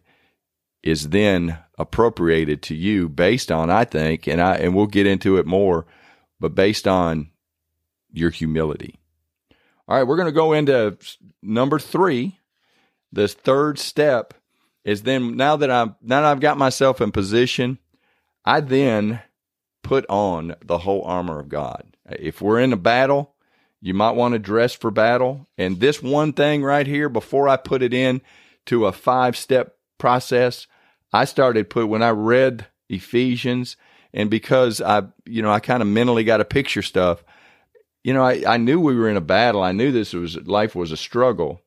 is 0.84 1.10
then 1.10 1.60
appropriated 1.78 2.62
to 2.64 2.76
you 2.76 3.10
based 3.10 3.52
on 3.52 3.70
I 3.70 3.86
think 3.86 4.28
and 4.28 4.42
I 4.42 4.56
and 4.56 4.76
we'll 4.76 4.88
get 4.88 5.08
into 5.08 5.38
it 5.38 5.46
more 5.46 5.86
but 6.40 6.56
based 6.56 6.88
on 6.88 7.30
your 8.12 8.30
humility 8.30 9.01
all 9.88 9.98
right, 9.98 10.08
we're 10.08 10.16
going 10.16 10.28
to 10.28 10.32
go 10.32 10.54
into 10.54 10.98
number 11.42 11.80
three. 11.80 12.40
This 13.12 13.34
third 13.34 13.78
step 13.78 14.34
is 14.84 15.04
then 15.04 15.36
now 15.36 15.58
that 15.58 15.70
I'm 15.70 15.96
now 16.02 16.22
that 16.22 16.32
I've 16.32 16.40
got 16.40 16.58
myself 16.58 17.02
in 17.02 17.12
position, 17.12 17.78
I 18.46 18.62
then 18.62 19.22
put 19.84 20.06
on 20.10 20.56
the 20.64 20.80
whole 20.80 21.04
armor 21.04 21.40
of 21.40 21.50
God. 21.50 21.98
If 22.10 22.42
we're 22.42 22.60
in 22.60 22.74
a 22.74 22.78
battle, 22.78 23.36
you 23.82 23.94
might 23.94 24.12
want 24.12 24.34
to 24.34 24.40
dress 24.40 24.74
for 24.74 24.92
battle. 24.92 25.48
And 25.58 25.80
this 25.80 26.02
one 26.02 26.34
thing 26.34 26.64
right 26.64 26.88
here, 26.88 27.10
before 27.10 27.50
I 27.50 27.58
put 27.58 27.82
it 27.82 27.94
in 27.94 28.22
to 28.68 28.86
a 28.86 28.92
five 28.92 29.36
step 29.36 29.76
process, 29.98 30.68
I 31.12 31.26
started 31.26 31.70
put 31.70 31.88
when 31.88 32.04
I 32.04 32.12
read 32.12 32.68
Ephesians 32.90 33.76
and 34.14 34.30
because 34.30 34.82
I, 34.82 35.04
you 35.26 35.42
know, 35.42 35.52
I 35.52 35.60
kind 35.60 35.82
of 35.82 35.88
mentally 35.88 36.24
got 36.24 36.38
to 36.38 36.46
picture 36.46 36.82
stuff, 36.82 37.24
you 38.04 38.14
know, 38.14 38.24
I, 38.24 38.44
I 38.48 38.58
knew 38.58 38.80
we 38.80 38.96
were 38.96 39.10
in 39.10 39.18
a 39.18 39.22
battle. 39.22 39.62
I 39.62 39.72
knew 39.72 39.92
this 39.92 40.14
was 40.14 40.36
life 40.48 40.76
was 40.76 40.92
a 40.92 40.98
struggle. 40.98 41.62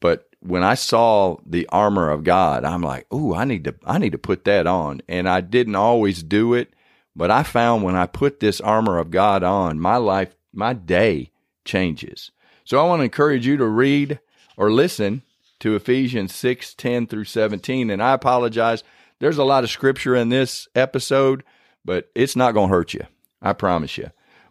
But 0.00 0.28
when 0.40 0.62
I 0.62 0.74
saw 0.74 1.36
the 1.46 1.66
armor 1.68 2.10
of 2.10 2.24
God, 2.24 2.64
I'm 2.64 2.82
like, 2.82 3.12
"Ooh, 3.12 3.34
I 3.34 3.44
need 3.44 3.64
to 3.64 3.74
I 3.84 3.98
need 3.98 4.12
to 4.12 4.18
put 4.18 4.44
that 4.44 4.66
on." 4.66 5.00
And 5.08 5.28
I 5.28 5.40
didn't 5.40 5.76
always 5.76 6.22
do 6.22 6.54
it, 6.54 6.72
but 7.14 7.30
I 7.30 7.42
found 7.42 7.82
when 7.82 7.96
I 7.96 8.06
put 8.06 8.40
this 8.40 8.60
armor 8.60 8.98
of 8.98 9.10
God 9.10 9.42
on, 9.42 9.80
my 9.80 9.96
life, 9.96 10.36
my 10.52 10.72
day 10.72 11.30
changes. 11.64 12.30
So 12.64 12.80
I 12.80 12.88
want 12.88 13.00
to 13.00 13.04
encourage 13.04 13.46
you 13.46 13.56
to 13.56 13.66
read 13.66 14.18
or 14.56 14.70
listen 14.70 15.22
to 15.60 15.76
Ephesians 15.76 16.34
6, 16.34 16.74
10 16.74 17.06
through 17.06 17.24
17. 17.24 17.90
And 17.90 18.02
I 18.02 18.12
apologize. 18.12 18.82
There's 19.18 19.38
a 19.38 19.44
lot 19.44 19.64
of 19.64 19.70
scripture 19.70 20.14
in 20.14 20.28
this 20.28 20.68
episode, 20.74 21.42
but 21.84 22.10
it's 22.14 22.36
not 22.36 22.52
going 22.52 22.68
to 22.68 22.74
hurt 22.74 22.92
you. 22.92 23.06
I 23.40 23.52
promise 23.52 23.96
you. 23.96 24.10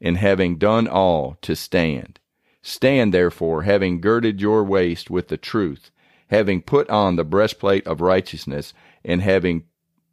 and 0.00 0.16
having 0.16 0.58
done 0.58 0.86
all, 0.86 1.36
to 1.42 1.54
stand. 1.56 2.18
Stand 2.62 3.14
therefore, 3.14 3.62
having 3.62 4.00
girded 4.00 4.40
your 4.40 4.64
waist 4.64 5.10
with 5.10 5.28
the 5.28 5.36
truth, 5.36 5.90
having 6.28 6.60
put 6.60 6.88
on 6.90 7.16
the 7.16 7.24
breastplate 7.24 7.86
of 7.86 8.00
righteousness, 8.00 8.74
and 9.04 9.22
having 9.22 9.64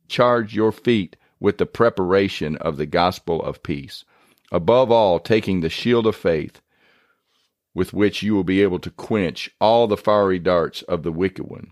charged 0.08 0.54
your 0.54 0.72
feet 0.72 1.15
with 1.39 1.58
the 1.58 1.65
preparation 1.65 2.56
of 2.58 2.77
the 2.77 2.86
gospel 2.86 3.42
of 3.42 3.63
peace. 3.63 4.06
Above 4.51 4.92
all, 4.92 5.20
taking 5.20 5.62
the 5.62 5.70
shield 5.70 6.08
of 6.08 6.15
faith, 6.15 6.62
with 7.74 7.94
which 7.94 8.24
you 8.24 8.34
will 8.34 8.44
be 8.44 8.62
able 8.62 8.80
to 8.80 8.89
quench 8.89 9.50
all 9.60 9.88
the 9.88 9.98
fiery 9.98 10.39
darts 10.39 10.82
of 10.84 11.04
the 11.04 11.12
wicked 11.12 11.46
one, 11.46 11.72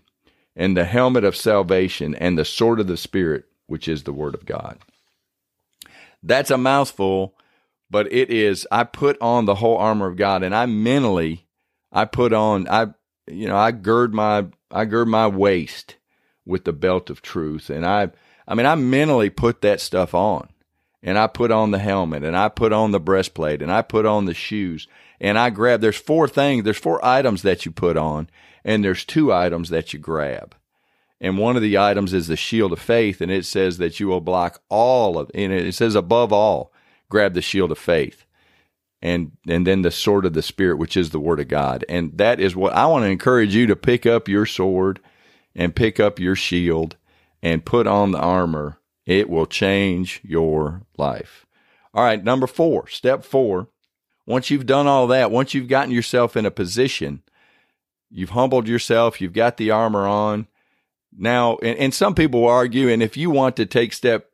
and 0.54 0.76
the 0.76 0.84
helmet 0.84 1.24
of 1.24 1.34
salvation, 1.34 2.14
and 2.16 2.36
the 2.36 2.44
sword 2.44 2.78
of 2.78 2.86
the 2.86 2.96
Spirit, 2.96 3.46
which 3.66 3.88
is 3.88 4.02
the 4.02 4.12
word 4.12 4.34
of 4.34 4.44
God. 4.44 4.78
That's 6.22 6.50
a 6.50 6.58
mouthful, 6.58 7.34
but 7.94 8.12
it 8.12 8.28
is, 8.28 8.66
I 8.72 8.82
put 8.82 9.16
on 9.20 9.44
the 9.44 9.54
whole 9.54 9.76
armor 9.76 10.08
of 10.08 10.16
God, 10.16 10.42
and 10.42 10.52
I 10.52 10.66
mentally, 10.66 11.46
I 11.92 12.06
put 12.06 12.32
on, 12.32 12.66
I, 12.68 12.88
you 13.28 13.46
know, 13.46 13.56
I 13.56 13.70
gird 13.70 14.12
my, 14.12 14.46
I 14.68 14.84
gird 14.84 15.06
my 15.06 15.28
waist 15.28 15.94
with 16.44 16.64
the 16.64 16.72
belt 16.72 17.08
of 17.08 17.22
truth, 17.22 17.70
and 17.70 17.86
I, 17.86 18.10
I 18.48 18.56
mean, 18.56 18.66
I 18.66 18.74
mentally 18.74 19.30
put 19.30 19.60
that 19.60 19.80
stuff 19.80 20.12
on 20.12 20.48
and 21.04 21.16
I 21.16 21.28
put 21.28 21.52
on 21.52 21.70
the 21.70 21.78
helmet 21.78 22.24
and 22.24 22.36
I 22.36 22.48
put 22.48 22.72
on 22.72 22.90
the 22.90 22.98
breastplate 22.98 23.62
and 23.62 23.70
I 23.70 23.82
put 23.82 24.06
on 24.06 24.24
the 24.24 24.34
shoes 24.34 24.88
and 25.20 25.38
I 25.38 25.50
grab, 25.50 25.80
there's 25.80 25.94
four 25.96 26.26
things, 26.26 26.64
there's 26.64 26.76
four 26.76 26.98
items 27.04 27.42
that 27.42 27.64
you 27.64 27.70
put 27.70 27.96
on 27.96 28.28
and 28.64 28.82
there's 28.82 29.04
two 29.04 29.32
items 29.32 29.68
that 29.68 29.92
you 29.92 30.00
grab. 30.00 30.56
And 31.20 31.38
one 31.38 31.54
of 31.54 31.62
the 31.62 31.78
items 31.78 32.12
is 32.12 32.26
the 32.26 32.34
shield 32.34 32.72
of 32.72 32.80
faith 32.80 33.20
and 33.20 33.30
it 33.30 33.44
says 33.44 33.78
that 33.78 34.00
you 34.00 34.08
will 34.08 34.20
block 34.20 34.62
all 34.68 35.16
of, 35.16 35.30
and 35.32 35.52
it 35.52 35.76
says 35.76 35.94
above 35.94 36.32
all, 36.32 36.72
grab 37.08 37.34
the 37.34 37.42
shield 37.42 37.70
of 37.70 37.78
faith 37.78 38.24
and 39.02 39.32
and 39.48 39.66
then 39.66 39.82
the 39.82 39.90
sword 39.90 40.24
of 40.24 40.32
the 40.32 40.42
spirit 40.42 40.78
which 40.78 40.96
is 40.96 41.10
the 41.10 41.20
word 41.20 41.40
of 41.40 41.48
god 41.48 41.84
and 41.88 42.16
that 42.18 42.40
is 42.40 42.56
what 42.56 42.72
i 42.72 42.86
want 42.86 43.04
to 43.04 43.10
encourage 43.10 43.54
you 43.54 43.66
to 43.66 43.76
pick 43.76 44.06
up 44.06 44.28
your 44.28 44.46
sword 44.46 45.00
and 45.54 45.76
pick 45.76 46.00
up 46.00 46.18
your 46.18 46.36
shield 46.36 46.96
and 47.42 47.64
put 47.64 47.86
on 47.86 48.10
the 48.10 48.18
armor, 48.18 48.78
it 49.06 49.28
will 49.28 49.46
change 49.46 50.20
your 50.24 50.82
life. 50.96 51.46
All 51.92 52.02
right, 52.02 52.22
number 52.22 52.46
four, 52.46 52.88
step 52.88 53.24
four. 53.24 53.68
Once 54.26 54.50
you've 54.50 54.66
done 54.66 54.86
all 54.86 55.06
that, 55.08 55.30
once 55.30 55.52
you've 55.52 55.68
gotten 55.68 55.92
yourself 55.92 56.36
in 56.36 56.46
a 56.46 56.50
position, 56.50 57.22
you've 58.10 58.30
humbled 58.30 58.66
yourself, 58.66 59.20
you've 59.20 59.34
got 59.34 59.58
the 59.58 59.70
armor 59.70 60.06
on. 60.08 60.48
Now, 61.16 61.58
and, 61.62 61.78
and 61.78 61.94
some 61.94 62.14
people 62.14 62.46
argue, 62.46 62.88
and 62.88 63.02
if 63.02 63.16
you 63.16 63.30
want 63.30 63.56
to 63.56 63.66
take 63.66 63.92
step 63.92 64.30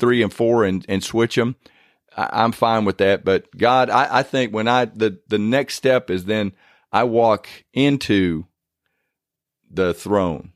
three 0.00 0.22
and 0.22 0.32
four 0.32 0.64
and, 0.64 0.84
and 0.88 1.04
switch 1.04 1.36
them, 1.36 1.56
I, 2.16 2.44
am 2.44 2.52
fine 2.52 2.84
with 2.84 2.98
that. 2.98 3.24
But 3.24 3.54
God, 3.56 3.90
I, 3.90 4.18
I 4.18 4.22
think 4.22 4.52
when 4.52 4.68
I, 4.68 4.86
the, 4.86 5.18
the 5.28 5.38
next 5.38 5.74
step 5.74 6.10
is 6.10 6.24
then 6.24 6.52
I 6.92 7.04
walk 7.04 7.48
into 7.72 8.46
the 9.70 9.92
throne 9.92 10.52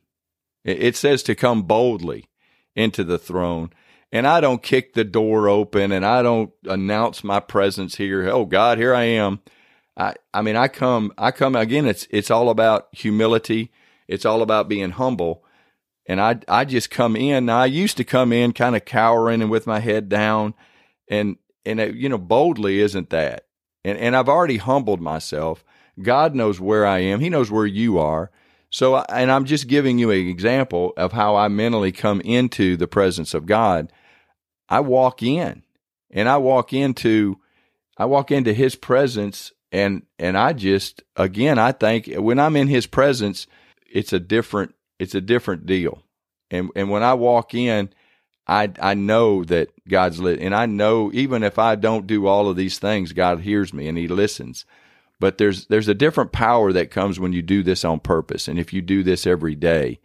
it 0.69 0.97
says 0.97 1.23
to 1.25 1.35
come 1.35 1.62
boldly 1.62 2.29
into 2.75 3.05
the 3.05 3.19
throne. 3.19 3.71
And 4.11 4.27
I 4.27 4.41
don't 4.41 4.62
kick 4.62 4.95
the 4.95 5.05
door 5.05 5.49
open 5.49 5.93
and 5.93 6.05
I 6.05 6.23
don't 6.23 6.50
announce 6.65 7.23
my 7.23 7.41
presence 7.41 7.97
here. 7.97 8.29
Oh 8.29 8.45
God, 8.45 8.79
here 8.79 8.95
I 8.95 9.05
am. 9.05 9.41
I, 9.97 10.15
I 10.33 10.43
mean, 10.43 10.57
I 10.57 10.69
come, 10.69 11.12
I 11.19 11.31
come 11.31 11.57
again. 11.57 11.87
It's, 11.87 12.07
it's 12.11 12.31
all 12.31 12.50
about 12.50 12.88
humility. 12.93 13.71
It's 14.07 14.25
all 14.25 14.43
about 14.43 14.69
being 14.69 14.91
humble. 14.91 15.45
And 16.07 16.21
I, 16.21 16.38
I 16.49 16.65
just 16.65 16.91
come 16.91 17.17
in. 17.17 17.47
Now, 17.47 17.59
I 17.59 17.67
used 17.67 17.99
to 17.99 18.05
come 18.05 18.33
in 18.33 18.53
kind 18.53 18.77
of 18.77 18.85
cowering 18.85 19.43
and 19.43 19.50
with 19.50 19.67
my 19.67 19.81
head 19.81 20.09
down 20.09 20.55
and, 21.09 21.37
and, 21.65 21.81
it, 21.81 21.95
you 21.95 22.09
know, 22.09 22.19
boldly 22.19 22.81
isn't 22.81 23.11
that. 23.11 23.47
And, 23.85 23.99
and 23.99 24.17
I've 24.17 24.29
already 24.29 24.59
humbled 24.59 25.00
myself. 25.00 25.65
God 26.00 26.35
knows 26.35 26.61
where 26.61 26.87
I 26.87 26.99
am. 26.99 27.21
He 27.21 27.29
knows 27.29 27.50
where 27.50 27.67
you 27.67 27.99
are. 27.99 28.31
So, 28.71 28.97
and 28.97 29.31
I'm 29.31 29.47
just 29.47 29.67
giving 29.67 29.99
you 29.99 30.11
an 30.11 30.29
example 30.29 30.93
of 30.97 31.12
how 31.12 31.37
I 31.37 31.49
mentally 31.49 31.93
come 31.93 32.21
into 32.21 32.77
the 32.77 32.88
presence 32.88 33.33
of 33.35 33.47
God. 33.47 33.93
I 34.69 34.81
walk 34.81 35.23
in 35.23 35.62
and 36.11 36.29
I 36.29 36.37
walk 36.37 36.73
into, 36.73 37.38
I 37.97 38.05
walk 38.05 38.31
into 38.31 38.53
his 38.53 38.75
presence 38.75 39.53
and, 39.73 40.03
and 40.19 40.37
I 40.37 40.53
just, 40.53 41.03
again, 41.17 41.59
I 41.59 41.73
think 41.73 42.09
when 42.15 42.38
I'm 42.38 42.57
in 42.57 42.69
his 42.69 42.87
presence, 42.87 43.47
it's 43.91 44.12
a 44.12 44.21
different, 44.21 44.75
it's 44.99 45.15
a 45.15 45.21
different 45.21 45.65
deal. 45.65 46.03
And, 46.50 46.71
and 46.77 46.91
when 46.91 47.03
I 47.03 47.15
walk 47.15 47.55
in, 47.55 47.91
I, 48.49 48.73
I 48.81 48.95
know 48.95 49.45
that 49.45 49.71
God's 49.87 50.21
lit 50.21 50.40
and 50.40 50.55
I 50.55 50.67
know 50.67 51.11
even 51.12 51.43
if 51.43 51.59
I 51.59 51.75
don't 51.75 52.07
do 52.07 52.26
all 52.26 52.49
of 52.49 52.57
these 52.57 52.78
things, 52.78 53.12
God 53.12 53.40
hears 53.40 53.75
me 53.75 53.88
and 53.88 53.99
he 53.99 54.09
listens. 54.09 54.64
But 55.21 55.38
there's 55.38 55.67
there's 55.67 55.88
a 55.88 55.95
different 55.95 56.33
power 56.33 56.73
that 56.73 56.90
comes 56.90 57.21
when 57.21 57.33
you 57.33 57.43
do 57.43 57.62
this 57.62 57.85
on 57.85 58.00
purpose. 58.00 58.49
And 58.49 58.59
if 58.59 58.73
you 58.73 58.81
do 58.81 59.02
this 59.02 59.26
every 59.26 59.55
day 59.55 60.00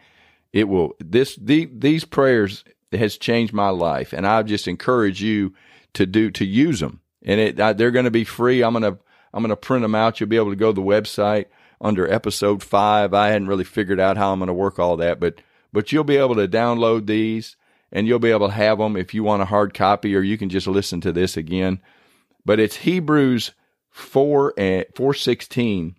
it 0.52 0.70
will 0.70 0.96
this 1.00 1.36
the, 1.36 1.66
these 1.66 2.06
prayers 2.06 2.64
has 2.92 3.18
changed 3.18 3.54
my 3.54 3.70
life. 3.70 4.14
And 4.14 4.26
i 4.26 4.42
just 4.44 4.68
encourage 4.68 5.22
you 5.22 5.54
to 5.94 6.06
do 6.06 6.32
to 6.32 6.46
use 6.46 6.80
them. 6.80 7.02
And 7.24 7.40
it 7.40 7.58
they're 7.78 7.92
going 7.92 8.06
to 8.06 8.12
be 8.12 8.24
free. 8.24 8.64
I'm 8.64 8.74
to 8.82 9.00
i'm 9.34 9.44
to 9.48 9.56
print 9.56 9.82
them 9.82 9.96
out. 9.96 10.20
You'll 10.20 10.30
be 10.30 10.38
able 10.38 10.52
to 10.52 10.56
go 10.56 10.72
to 10.72 10.76
the 10.76 10.82
website 10.82 11.46
under 11.82 12.10
episode 12.10 12.64
5 12.64 13.14
i 13.14 13.28
hadn't 13.28 13.48
really 13.50 13.66
figured 13.66 14.00
out 14.00 14.16
how 14.16 14.32
i'm 14.32 14.40
going 14.40 14.48
to 14.48 14.54
work 14.54 14.80
all 14.80 14.96
that 14.96 15.20
but 15.20 15.42
but 15.74 15.92
you'll 15.92 16.06
be 16.06 16.16
able 16.16 16.36
to 16.36 16.48
download 16.48 17.08
these 17.08 17.58
and 17.94 18.06
you'll 18.08 18.20
be 18.20 18.32
able 18.32 18.50
to 18.50 18.54
have 18.54 18.80
them 18.80 18.98
if 18.98 19.14
you 19.14 19.24
want 19.24 19.42
a 19.42 19.46
hard 19.46 19.74
copy 19.74 20.14
or 20.16 20.20
you 20.20 20.38
can 20.38 20.50
just 20.50 20.68
listen 20.68 21.00
to 21.02 21.14
this 21.14 21.38
again. 21.38 21.80
But 22.44 22.60
it's 22.60 22.78
hebrews 22.78 23.52
4 23.92 24.54
and 24.58 24.86
416 24.96 25.96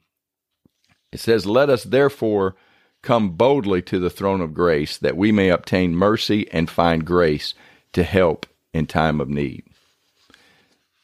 it 1.12 1.20
says 1.20 1.46
let 1.46 1.70
us 1.70 1.84
therefore 1.84 2.56
come 3.00 3.30
boldly 3.30 3.80
to 3.82 4.00
the 4.00 4.10
throne 4.10 4.40
of 4.40 4.52
grace 4.52 4.98
that 4.98 5.16
we 5.16 5.30
may 5.30 5.48
obtain 5.48 5.94
mercy 5.94 6.50
and 6.52 6.68
find 6.68 7.06
grace 7.06 7.54
to 7.92 8.02
help 8.02 8.46
in 8.72 8.86
time 8.86 9.20
of 9.20 9.28
need. 9.28 9.62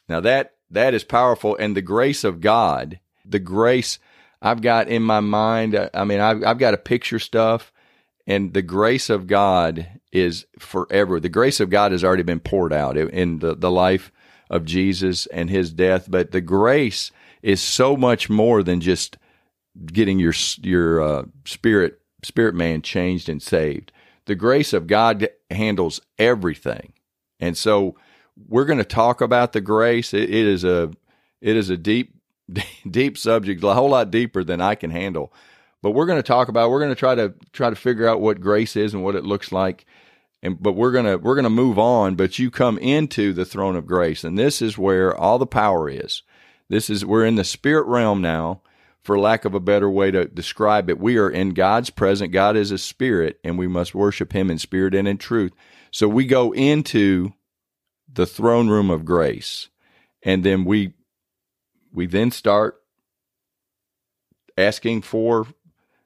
Now 0.09 0.19
that 0.21 0.55
that 0.71 0.95
is 0.95 1.05
powerful 1.05 1.57
and 1.57 1.77
the 1.77 1.83
grace 1.83 2.25
of 2.25 2.41
god 2.41 3.01
the 3.25 3.39
grace 3.39 3.99
i've 4.41 4.63
got 4.63 4.89
in 4.89 5.03
my 5.03 5.21
mind 5.21 5.91
i 5.93 6.05
mean 6.05 6.21
i've, 6.21 6.45
I've 6.45 6.59
got 6.59 6.71
to 6.73 6.77
picture 6.77 7.19
stuff 7.19 7.73
and 8.27 8.55
the 8.55 8.63
grace 8.63 9.11
of 9.11 9.27
god 9.27 10.00
is 10.13 10.47
forever 10.59 11.21
the 11.21 11.29
grace 11.29 11.61
of 11.61 11.71
god 11.71 11.93
has 11.93 12.03
already 12.03 12.23
been 12.23 12.41
poured 12.41 12.73
out 12.73 12.97
in 12.97 13.39
the, 13.39 13.55
the 13.55 13.71
life 13.71 14.11
of 14.51 14.65
Jesus 14.65 15.27
and 15.27 15.49
his 15.49 15.73
death, 15.73 16.11
but 16.11 16.33
the 16.33 16.41
grace 16.41 17.13
is 17.41 17.63
so 17.63 17.97
much 17.97 18.29
more 18.29 18.63
than 18.63 18.81
just 18.81 19.17
getting 19.87 20.19
your 20.19 20.35
your 20.61 21.01
uh, 21.01 21.23
spirit 21.45 22.01
spirit 22.23 22.55
man 22.55 22.83
changed 22.83 23.29
and 23.29 23.41
saved. 23.41 23.93
The 24.27 24.35
grace 24.35 24.73
of 24.73 24.89
God 24.89 25.29
handles 25.51 26.01
everything. 26.19 26.93
And 27.39 27.57
so 27.57 27.97
we're 28.49 28.67
going 28.67 28.79
to 28.79 28.85
talk 28.85 29.21
about 29.21 29.53
the 29.53 29.61
grace. 29.61 30.13
It, 30.13 30.29
it 30.29 30.47
is 30.47 30.65
a 30.65 30.91
it 31.41 31.57
is 31.57 31.71
a 31.71 31.77
deep 31.77 32.15
deep 32.91 33.17
subject, 33.17 33.63
a 33.63 33.75
whole 33.75 33.91
lot 33.91 34.11
deeper 34.11 34.43
than 34.43 34.61
I 34.61 34.75
can 34.75 34.91
handle. 34.91 35.33
But 35.81 35.93
we're 35.93 36.07
going 36.07 36.19
to 36.19 36.23
talk 36.23 36.49
about. 36.49 36.71
We're 36.71 36.81
going 36.81 36.91
to 36.91 36.97
try 36.97 37.15
to 37.15 37.33
try 37.53 37.71
to 37.71 37.77
figure 37.77 38.09
out 38.09 38.21
what 38.21 38.41
grace 38.41 38.75
is 38.75 38.93
and 38.93 39.05
what 39.05 39.15
it 39.15 39.25
looks 39.25 39.53
like. 39.53 39.87
And 40.43 40.63
but 40.63 40.73
we're 40.73 40.93
gonna 40.93 41.19
we're 41.19 41.37
gonna 41.37 41.51
move 41.51 41.79
on. 41.79 42.15
But 42.15 42.39
you 42.39 42.51
come 42.51 42.79
into 42.79 43.33
the 43.33 43.45
throne 43.45 43.77
of 43.77 43.87
grace, 43.87 44.25
and 44.25 44.39
this 44.39 44.63
is 44.63 44.79
where 44.79 45.15
all 45.17 45.39
the 45.39 45.47
power 45.47 45.89
is. 45.89 46.23
This 46.69 46.89
is 46.89 47.05
we're 47.05 47.27
in 47.27 47.35
the 47.35 47.45
spirit 47.45 47.87
realm 47.87 48.21
now. 48.23 48.63
For 49.03 49.19
lack 49.19 49.47
of 49.47 49.55
a 49.55 49.61
better 49.61 49.89
way 49.89 50.11
to 50.11 50.27
describe 50.27 50.91
it, 50.91 50.99
we 51.01 51.17
are 51.17 51.31
in 51.31 51.55
God's 51.55 51.89
presence. 51.89 52.33
God 52.33 52.55
is 52.55 52.71
a 52.71 52.77
spirit, 52.77 53.41
and 53.43 53.59
we 53.59 53.67
must 53.67 53.95
worship 53.95 54.35
Him 54.35 54.51
in 54.51 54.59
spirit 54.59 54.95
and 54.95 55.09
in 55.09 55.17
truth. 55.17 55.53
So 55.91 56.07
we 56.07 56.27
go 56.27 56.53
into 56.53 57.33
the 58.13 58.27
throne 58.27 58.69
room 58.69 58.91
of 58.91 59.07
grace, 59.07 59.69
and 60.23 60.45
then 60.45 60.65
we 60.65 60.95
we 61.93 62.07
then 62.07 62.31
start 62.31 62.81
asking 64.57 65.03
for. 65.03 65.47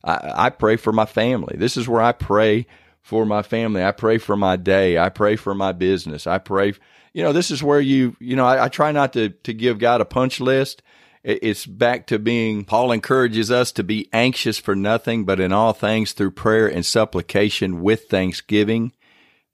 I, 0.03 0.47
I 0.47 0.51
pray 0.51 0.77
for 0.77 0.93
my 0.93 1.07
family. 1.07 1.57
This 1.59 1.77
is 1.77 1.89
where 1.89 2.03
I 2.03 2.13
pray 2.13 2.67
for 3.05 3.25
my 3.25 3.43
family. 3.43 3.85
I 3.85 3.93
pray 3.93 4.19
for 4.19 4.37
my 4.37 4.57
day. 4.57 4.99
I 4.99 5.11
pray 5.11 5.37
for 5.37 5.55
my 5.55 5.71
business. 5.71 6.27
I 6.27 6.39
pray. 6.39 6.75
You 7.13 7.23
know, 7.23 7.33
this 7.33 7.53
is 7.53 7.63
where 7.63 7.81
you. 7.81 8.17
You 8.19 8.35
know, 8.35 8.45
I, 8.45 8.65
I 8.65 8.69
try 8.69 8.91
not 8.91 9.13
to 9.13 9.29
to 9.29 9.55
give 9.55 9.79
God 9.79 10.01
a 10.01 10.05
punch 10.05 10.41
list. 10.41 10.83
It's 11.23 11.65
back 11.65 12.07
to 12.09 12.19
being, 12.19 12.67
Paul 12.67 12.93
encourages 12.93 13.51
us 13.51 13.73
to 13.73 13.83
be 13.83 14.11
anxious 14.13 14.59
for 14.59 14.77
nothing, 14.77 15.25
but 15.25 15.41
in 15.41 15.55
all 15.55 15.73
things 15.73 16.13
through 16.13 16.33
prayer 16.33 16.67
and 16.67 16.85
supplication 16.85 17.81
with 17.81 18.11
thanksgiving, 18.11 18.93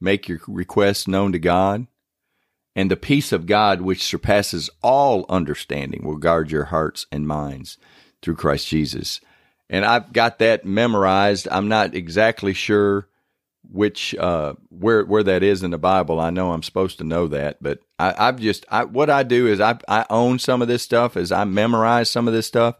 make 0.00 0.28
your 0.28 0.40
requests 0.48 1.06
known 1.06 1.30
to 1.30 1.38
God 1.38 1.86
and 2.74 2.90
the 2.90 2.96
peace 2.96 3.32
of 3.32 3.46
God, 3.46 3.80
which 3.80 4.02
surpasses 4.02 4.70
all 4.82 5.26
understanding, 5.28 6.04
will 6.04 6.16
guard 6.16 6.50
your 6.50 6.64
hearts 6.64 7.06
and 7.10 7.26
minds 7.26 7.78
through 8.22 8.36
Christ 8.36 8.68
Jesus. 8.68 9.20
And 9.68 9.84
I've 9.84 10.12
got 10.12 10.38
that 10.38 10.64
memorized. 10.64 11.46
I'm 11.50 11.68
not 11.68 11.94
exactly 11.94 12.52
sure 12.52 13.06
which 13.70 14.14
uh, 14.16 14.54
where 14.68 15.04
where 15.04 15.22
that 15.22 15.42
is 15.42 15.62
in 15.62 15.70
the 15.70 15.78
Bible. 15.78 16.20
I 16.20 16.30
know 16.30 16.52
I'm 16.52 16.62
supposed 16.62 16.98
to 16.98 17.04
know 17.04 17.28
that, 17.28 17.62
but 17.62 17.80
I, 17.98 18.26
have 18.26 18.40
just 18.40 18.66
I, 18.68 18.84
what 18.84 19.10
I 19.10 19.22
do 19.22 19.46
is 19.46 19.60
I 19.60 19.78
I 19.88 20.06
own 20.10 20.38
some 20.38 20.60
of 20.62 20.68
this 20.68 20.82
stuff, 20.82 21.16
as 21.16 21.30
I 21.30 21.44
memorize 21.44 22.10
some 22.10 22.26
of 22.26 22.34
this 22.34 22.46
stuff, 22.46 22.76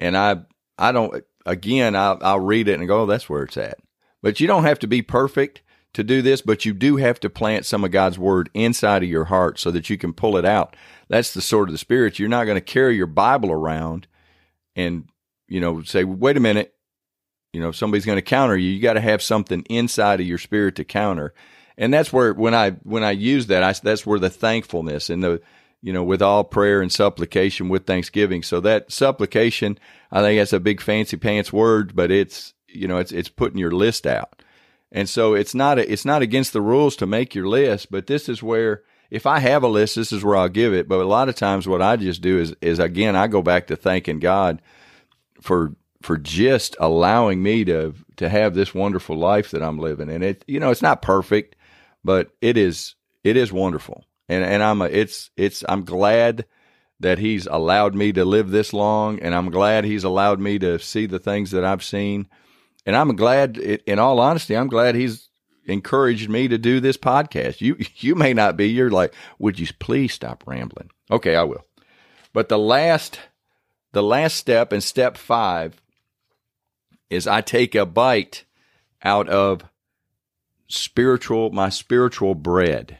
and 0.00 0.16
I 0.16 0.38
I 0.78 0.92
don't 0.92 1.24
again 1.44 1.94
I'll, 1.94 2.18
I'll 2.22 2.40
read 2.40 2.68
it 2.68 2.78
and 2.78 2.88
go, 2.88 3.02
oh, 3.02 3.06
that's 3.06 3.28
where 3.28 3.42
it's 3.42 3.56
at. 3.56 3.78
But 4.22 4.40
you 4.40 4.46
don't 4.46 4.64
have 4.64 4.78
to 4.80 4.86
be 4.86 5.02
perfect 5.02 5.62
to 5.92 6.02
do 6.02 6.22
this, 6.22 6.42
but 6.42 6.64
you 6.64 6.72
do 6.72 6.96
have 6.96 7.20
to 7.20 7.30
plant 7.30 7.66
some 7.66 7.84
of 7.84 7.90
God's 7.90 8.18
word 8.18 8.50
inside 8.52 9.02
of 9.02 9.08
your 9.08 9.26
heart 9.26 9.58
so 9.58 9.70
that 9.70 9.88
you 9.88 9.96
can 9.96 10.12
pull 10.12 10.36
it 10.36 10.44
out. 10.44 10.76
That's 11.08 11.32
the 11.32 11.40
sword 11.40 11.68
of 11.68 11.72
the 11.72 11.78
spirit. 11.78 12.18
You're 12.18 12.28
not 12.28 12.44
going 12.44 12.56
to 12.56 12.60
carry 12.60 12.96
your 12.96 13.06
Bible 13.06 13.52
around 13.52 14.06
and, 14.74 15.08
you 15.46 15.60
know, 15.60 15.82
say, 15.82 16.02
wait 16.02 16.36
a 16.36 16.40
minute, 16.40 16.74
you 17.54 17.60
know, 17.60 17.68
if 17.68 17.76
somebody's 17.76 18.04
going 18.04 18.18
to 18.18 18.22
counter 18.22 18.56
you, 18.56 18.68
you 18.70 18.82
got 18.82 18.94
to 18.94 19.00
have 19.00 19.22
something 19.22 19.62
inside 19.70 20.20
of 20.20 20.26
your 20.26 20.38
spirit 20.38 20.74
to 20.76 20.84
counter. 20.84 21.32
And 21.78 21.94
that's 21.94 22.12
where, 22.12 22.34
when 22.34 22.54
I, 22.54 22.72
when 22.82 23.04
I 23.04 23.12
use 23.12 23.46
that, 23.46 23.62
I, 23.62 23.72
that's 23.72 24.04
where 24.04 24.18
the 24.18 24.28
thankfulness 24.28 25.08
and 25.08 25.22
the, 25.22 25.40
you 25.80 25.92
know, 25.92 26.02
with 26.02 26.20
all 26.20 26.42
prayer 26.42 26.82
and 26.82 26.90
supplication 26.90 27.68
with 27.68 27.86
thanksgiving. 27.86 28.42
So 28.42 28.60
that 28.60 28.90
supplication, 28.90 29.78
I 30.10 30.20
think 30.20 30.40
that's 30.40 30.52
a 30.52 30.58
big 30.58 30.80
fancy 30.80 31.16
pants 31.16 31.52
word, 31.52 31.94
but 31.94 32.10
it's, 32.10 32.54
you 32.66 32.88
know, 32.88 32.98
it's, 32.98 33.12
it's 33.12 33.28
putting 33.28 33.58
your 33.58 33.70
list 33.70 34.04
out. 34.04 34.42
And 34.90 35.08
so 35.08 35.34
it's 35.34 35.54
not 35.54 35.78
a, 35.78 35.92
it's 35.92 36.04
not 36.04 36.22
against 36.22 36.52
the 36.52 36.60
rules 36.60 36.96
to 36.96 37.06
make 37.06 37.36
your 37.36 37.46
list, 37.46 37.90
but 37.90 38.08
this 38.08 38.28
is 38.28 38.42
where 38.42 38.82
if 39.10 39.26
I 39.26 39.38
have 39.38 39.62
a 39.62 39.68
list, 39.68 39.94
this 39.94 40.12
is 40.12 40.24
where 40.24 40.36
I'll 40.36 40.48
give 40.48 40.74
it. 40.74 40.88
But 40.88 41.00
a 41.00 41.06
lot 41.06 41.28
of 41.28 41.36
times, 41.36 41.68
what 41.68 41.82
I 41.82 41.94
just 41.96 42.20
do 42.20 42.38
is 42.38 42.54
is 42.60 42.78
again 42.80 43.14
I 43.14 43.26
go 43.28 43.42
back 43.42 43.68
to 43.68 43.76
thanking 43.76 44.18
God 44.18 44.60
for 45.40 45.74
for 46.04 46.16
just 46.18 46.76
allowing 46.80 47.42
me 47.42 47.64
to 47.64 47.94
to 48.16 48.28
have 48.28 48.54
this 48.54 48.74
wonderful 48.74 49.16
life 49.16 49.50
that 49.50 49.62
I'm 49.62 49.78
living. 49.78 50.08
And 50.08 50.22
it 50.22 50.44
you 50.46 50.60
know 50.60 50.70
it's 50.70 50.82
not 50.82 51.02
perfect, 51.02 51.56
but 52.04 52.30
it 52.40 52.56
is 52.56 52.94
it 53.22 53.36
is 53.36 53.52
wonderful. 53.52 54.04
And 54.28 54.44
and 54.44 54.62
I'm 54.62 54.82
a, 54.82 54.86
it's 54.86 55.30
it's 55.36 55.64
I'm 55.68 55.84
glad 55.84 56.46
that 57.00 57.18
he's 57.18 57.46
allowed 57.46 57.94
me 57.94 58.12
to 58.12 58.24
live 58.24 58.50
this 58.50 58.72
long, 58.72 59.18
and 59.18 59.34
I'm 59.34 59.50
glad 59.50 59.84
he's 59.84 60.04
allowed 60.04 60.40
me 60.40 60.58
to 60.60 60.78
see 60.78 61.06
the 61.06 61.18
things 61.18 61.50
that 61.50 61.64
I've 61.64 61.82
seen 61.82 62.28
and 62.86 62.96
I'm 62.96 63.16
glad, 63.16 63.56
in 63.58 63.98
all 63.98 64.20
honesty, 64.20 64.56
I'm 64.56 64.68
glad 64.68 64.94
he's 64.94 65.28
encouraged 65.66 66.28
me 66.28 66.48
to 66.48 66.58
do 66.58 66.80
this 66.80 66.96
podcast. 66.96 67.60
You, 67.60 67.76
you 67.96 68.14
may 68.14 68.34
not 68.34 68.56
be. 68.56 68.68
You're 68.68 68.90
like, 68.90 69.14
would 69.38 69.58
you 69.58 69.66
please 69.78 70.12
stop 70.12 70.44
rambling? 70.46 70.90
Okay, 71.10 71.36
I 71.36 71.44
will. 71.44 71.64
But 72.32 72.48
the 72.48 72.58
last, 72.58 73.18
the 73.92 74.02
last 74.02 74.36
step 74.36 74.72
in 74.72 74.80
step 74.80 75.16
five 75.16 75.80
is 77.10 77.26
I 77.26 77.40
take 77.40 77.74
a 77.74 77.86
bite 77.86 78.44
out 79.02 79.28
of 79.28 79.64
spiritual, 80.68 81.50
my 81.50 81.68
spiritual 81.68 82.34
bread. 82.34 82.98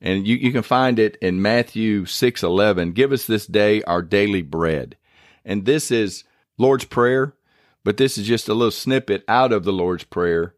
And 0.00 0.26
you, 0.26 0.36
you 0.36 0.52
can 0.52 0.62
find 0.62 0.98
it 0.98 1.16
in 1.20 1.42
Matthew 1.42 2.06
6 2.06 2.42
11. 2.42 2.92
Give 2.92 3.12
us 3.12 3.26
this 3.26 3.46
day 3.46 3.82
our 3.82 4.02
daily 4.02 4.42
bread. 4.42 4.96
And 5.44 5.64
this 5.64 5.90
is 5.90 6.24
Lord's 6.58 6.84
Prayer 6.84 7.34
but 7.84 7.96
this 7.96 8.18
is 8.18 8.26
just 8.26 8.48
a 8.48 8.54
little 8.54 8.70
snippet 8.70 9.24
out 9.28 9.52
of 9.52 9.64
the 9.64 9.72
Lord's 9.72 10.04
Prayer. 10.04 10.54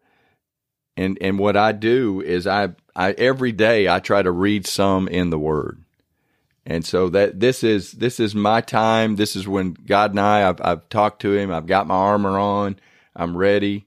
And 0.97 1.17
and 1.21 1.39
what 1.39 1.57
I 1.57 1.73
do 1.73 2.21
is 2.21 2.47
I 2.47 2.71
I 2.95 3.13
every 3.13 3.53
day 3.53 3.89
I 3.89 4.01
try 4.01 4.23
to 4.23 4.31
read 4.31 4.67
some 4.67 5.09
in 5.09 5.31
the 5.31 5.39
Word. 5.39 5.85
And 6.65 6.85
so 6.85 7.09
that 7.11 7.41
this 7.41 7.65
is 7.65 7.93
this 7.93 8.21
is 8.21 8.35
my 8.35 8.61
time. 8.61 9.17
This 9.17 9.35
is 9.35 9.49
when 9.49 9.73
God 9.73 10.11
and 10.13 10.21
I 10.21 10.49
I've, 10.49 10.61
I've 10.61 10.89
talked 10.89 11.23
to 11.23 11.33
Him. 11.33 11.53
I've 11.53 11.67
got 11.67 11.87
my 11.87 11.95
armor 11.95 12.39
on. 12.39 12.77
I'm 13.17 13.37
ready. 13.37 13.87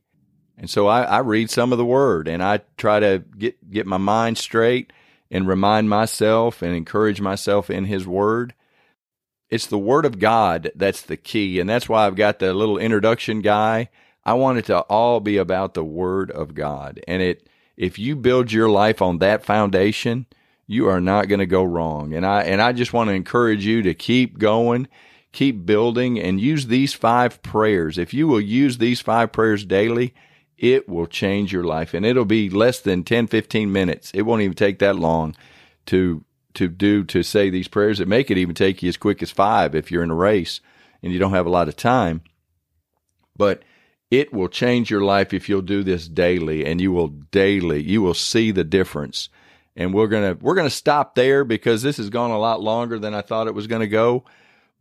And 0.58 0.70
so 0.70 0.88
I, 0.88 1.04
I 1.04 1.20
read 1.20 1.50
some 1.50 1.72
of 1.72 1.78
the 1.78 1.86
Word 1.86 2.28
and 2.28 2.44
I 2.44 2.62
try 2.78 3.00
to 3.00 3.24
get 3.38 3.70
get 3.70 3.86
my 3.86 3.98
mind 3.98 4.38
straight 4.38 4.92
and 5.32 5.48
remind 5.48 5.90
myself 5.90 6.62
and 6.62 6.76
encourage 6.76 7.22
myself 7.22 7.70
in 7.70 7.86
His 7.86 8.06
Word 8.06 8.54
it's 9.50 9.68
the 9.68 9.78
Word 9.78 10.06
of 10.06 10.20
God 10.20 10.72
that's 10.76 11.02
the 11.02 11.18
key. 11.18 11.60
And 11.60 11.70
that's 11.70 11.88
why 11.88 12.06
I've 12.06 12.16
got 12.16 12.40
the 12.40 12.54
little 12.54 12.78
introduction 12.78 13.42
guy. 13.42 13.90
I 14.24 14.34
want 14.34 14.58
it 14.58 14.66
to 14.66 14.80
all 14.80 15.20
be 15.20 15.38
about 15.38 15.74
the 15.76 15.84
Word 15.84 16.32
of 16.32 16.56
God. 16.56 17.00
And 17.08 17.22
it, 17.22 17.48
if 17.78 18.00
you 18.00 18.16
build 18.16 18.52
your 18.52 18.70
life 18.70 19.02
on 19.02 19.20
that 19.20 19.46
foundation, 19.46 20.26
you 20.68 20.90
are 20.90 21.02
not 21.02 21.28
going 21.28 21.40
to 21.40 21.46
go 21.46 21.64
wrong. 21.64 22.14
And 22.14 22.26
I, 22.26 22.44
and 22.44 22.62
I 22.62 22.72
just 22.72 22.94
want 22.94 23.10
to 23.10 23.14
encourage 23.14 23.66
you 23.66 23.82
to 23.84 23.94
keep 23.94 24.40
going, 24.40 24.88
keep 25.32 25.66
building 25.66 26.20
and 26.20 26.42
use 26.42 26.68
these 26.68 26.94
five 26.94 27.42
prayers. 27.44 27.98
If 27.98 28.14
you 28.14 28.28
will 28.28 28.42
use 28.42 28.78
these 28.78 29.02
five 29.02 29.32
prayers 29.32 29.66
daily, 29.66 30.14
it 30.58 30.88
will 30.88 31.08
change 31.08 31.52
your 31.52 31.64
life 31.64 31.94
and 31.94 32.06
it'll 32.06 32.26
be 32.26 32.50
less 32.50 32.80
than 32.80 33.04
10, 33.04 33.28
15 33.28 33.72
minutes. 33.72 34.12
It 34.14 34.24
won't 34.24 34.42
even 34.42 34.56
take 34.56 34.80
that 34.80 34.96
long 34.96 35.36
to 35.88 36.24
to 36.56 36.70
do 36.70 37.04
to 37.04 37.22
say 37.22 37.50
these 37.50 37.68
prayers. 37.68 38.00
It 38.00 38.08
may 38.08 38.24
could 38.24 38.38
even 38.38 38.56
take 38.56 38.82
you 38.82 38.88
as 38.88 38.96
quick 38.96 39.22
as 39.22 39.30
five 39.30 39.76
if 39.76 39.92
you're 39.92 40.04
in 40.04 40.12
a 40.12 40.16
race 40.16 40.62
and 41.04 41.12
you 41.12 41.20
don't 41.20 41.34
have 41.34 41.46
a 41.46 41.50
lot 41.50 41.68
of 41.68 41.76
time. 41.76 42.22
But 43.36 43.64
it 44.10 44.34
will 44.34 44.48
change 44.48 44.90
your 44.90 45.02
life 45.02 45.34
if 45.34 45.50
you'll 45.50 45.62
do 45.62 45.84
this 45.84 46.08
daily 46.08 46.66
and 46.66 46.80
you 46.80 46.94
will 46.94 47.10
daily, 47.10 47.84
you 47.84 48.02
will 48.02 48.14
see 48.14 48.52
the 48.52 48.64
difference. 48.64 49.28
And 49.76 49.94
we're 49.94 50.08
to, 50.36 50.42
we're 50.42 50.56
to 50.56 50.70
stop 50.70 51.16
there 51.16 51.44
because 51.44 51.82
this 51.82 51.98
has 51.98 52.10
gone 52.10 52.32
a 52.32 52.40
lot 52.40 52.62
longer 52.62 52.98
than 52.98 53.14
I 53.14 53.22
thought 53.22 53.48
it 53.48 53.54
was 53.54 53.68
to 53.82 53.88
go. 53.88 54.24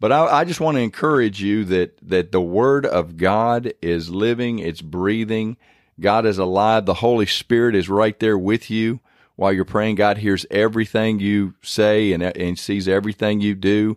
But 0.01 0.13
I, 0.13 0.27
I 0.27 0.45
just 0.45 0.61
want 0.61 0.77
to 0.77 0.83
encourage 0.83 1.43
you 1.43 1.65
that, 1.67 1.99
that 2.09 2.31
the 2.31 2.41
word 2.41 2.87
of 2.87 3.17
God 3.17 3.73
is 3.83 4.11
living, 4.11 4.59
it's 4.59 4.83
breathing. 4.83 5.57
God 6.01 6.27
is 6.27 6.39
alive. 6.39 6.87
The 6.87 6.95
Holy 6.95 7.27
Spirit 7.27 7.75
is 7.77 7.89
right 7.89 8.19
there 8.19 8.37
with 8.37 8.71
you 8.71 9.01
while 9.37 9.53
you're 9.53 9.65
praying. 9.65 9.95
God 9.95 10.19
hears 10.19 10.45
everything 10.51 11.21
you 11.21 11.55
say 11.63 12.13
and, 12.13 12.23
and 12.23 12.59
sees 12.59 12.89
everything 12.89 13.41
you 13.41 13.55
do. 13.55 13.97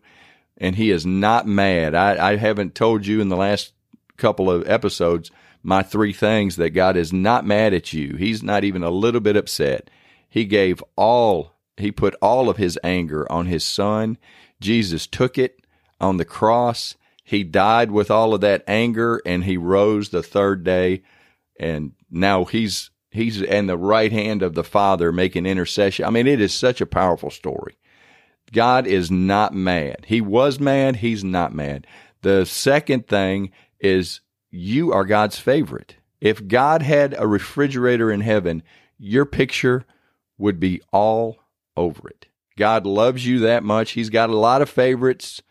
And 0.58 0.76
he 0.76 0.92
is 0.92 1.06
not 1.06 1.48
mad. 1.48 1.96
I, 1.96 2.34
I 2.34 2.36
haven't 2.36 2.76
told 2.76 3.06
you 3.06 3.20
in 3.20 3.30
the 3.30 3.36
last 3.36 3.74
couple 4.16 4.50
of 4.50 4.68
episodes 4.68 5.32
my 5.64 5.84
three 5.84 6.14
things 6.14 6.56
that 6.56 6.70
God 6.70 6.96
is 6.96 7.12
not 7.12 7.46
mad 7.46 7.74
at 7.74 7.94
you. 7.94 8.16
He's 8.16 8.42
not 8.42 8.64
even 8.64 8.84
a 8.84 8.90
little 8.90 9.22
bit 9.22 9.36
upset. 9.36 9.90
He 10.30 10.46
gave 10.46 10.84
all, 10.96 11.54
he 11.78 11.92
put 11.92 12.16
all 12.22 12.50
of 12.50 12.58
his 12.58 12.80
anger 12.84 13.30
on 13.32 13.46
his 13.46 13.64
son. 13.64 14.18
Jesus 14.60 15.08
took 15.08 15.38
it 15.38 15.62
on 16.00 16.18
the 16.18 16.26
cross. 16.26 16.96
He 17.24 17.44
died 17.44 17.92
with 17.92 18.10
all 18.10 18.34
of 18.34 18.42
that 18.42 18.64
anger 18.68 19.22
and 19.26 19.44
he 19.44 19.58
rose 19.58 20.10
the 20.10 20.24
third 20.24 20.64
day. 20.64 21.04
And 21.60 21.94
now 22.10 22.46
he's 22.46 22.92
He's 23.18 23.42
in 23.42 23.66
the 23.66 23.78
right 23.78 24.12
hand 24.12 24.44
of 24.44 24.54
the 24.54 24.64
Father 24.64 25.12
making 25.12 25.48
intercession. 25.48 26.06
I 26.06 26.12
mean, 26.12 26.28
it 26.28 26.40
is 26.40 26.54
such 26.54 26.82
a 26.82 26.86
powerful 26.86 27.32
story. 27.32 27.78
God 28.54 28.86
is 28.86 29.10
not 29.10 29.54
mad. 29.54 30.06
He 30.08 30.22
was 30.22 30.60
mad. 30.60 30.98
He's 30.98 31.24
not 31.24 31.54
mad. 31.54 31.88
The 32.22 32.46
second 32.46 33.08
thing 33.08 33.52
is 33.80 34.22
you 34.52 34.92
are 34.92 35.04
God's 35.04 35.40
favorite. 35.40 35.96
If 36.22 36.48
God 36.48 36.82
had 36.82 37.16
a 37.18 37.28
refrigerator 37.28 38.12
in 38.12 38.22
heaven, 38.22 38.62
your 38.98 39.26
picture 39.26 39.86
would 40.38 40.60
be 40.60 40.82
all 40.92 41.38
over 41.76 42.10
it. 42.10 42.28
God 42.58 42.86
loves 42.86 43.26
you 43.26 43.40
that 43.40 43.64
much. 43.64 43.92
He's 43.92 44.10
got 44.10 44.30
a 44.30 44.38
lot 44.38 44.62
of 44.62 44.70
favorites, 44.70 45.42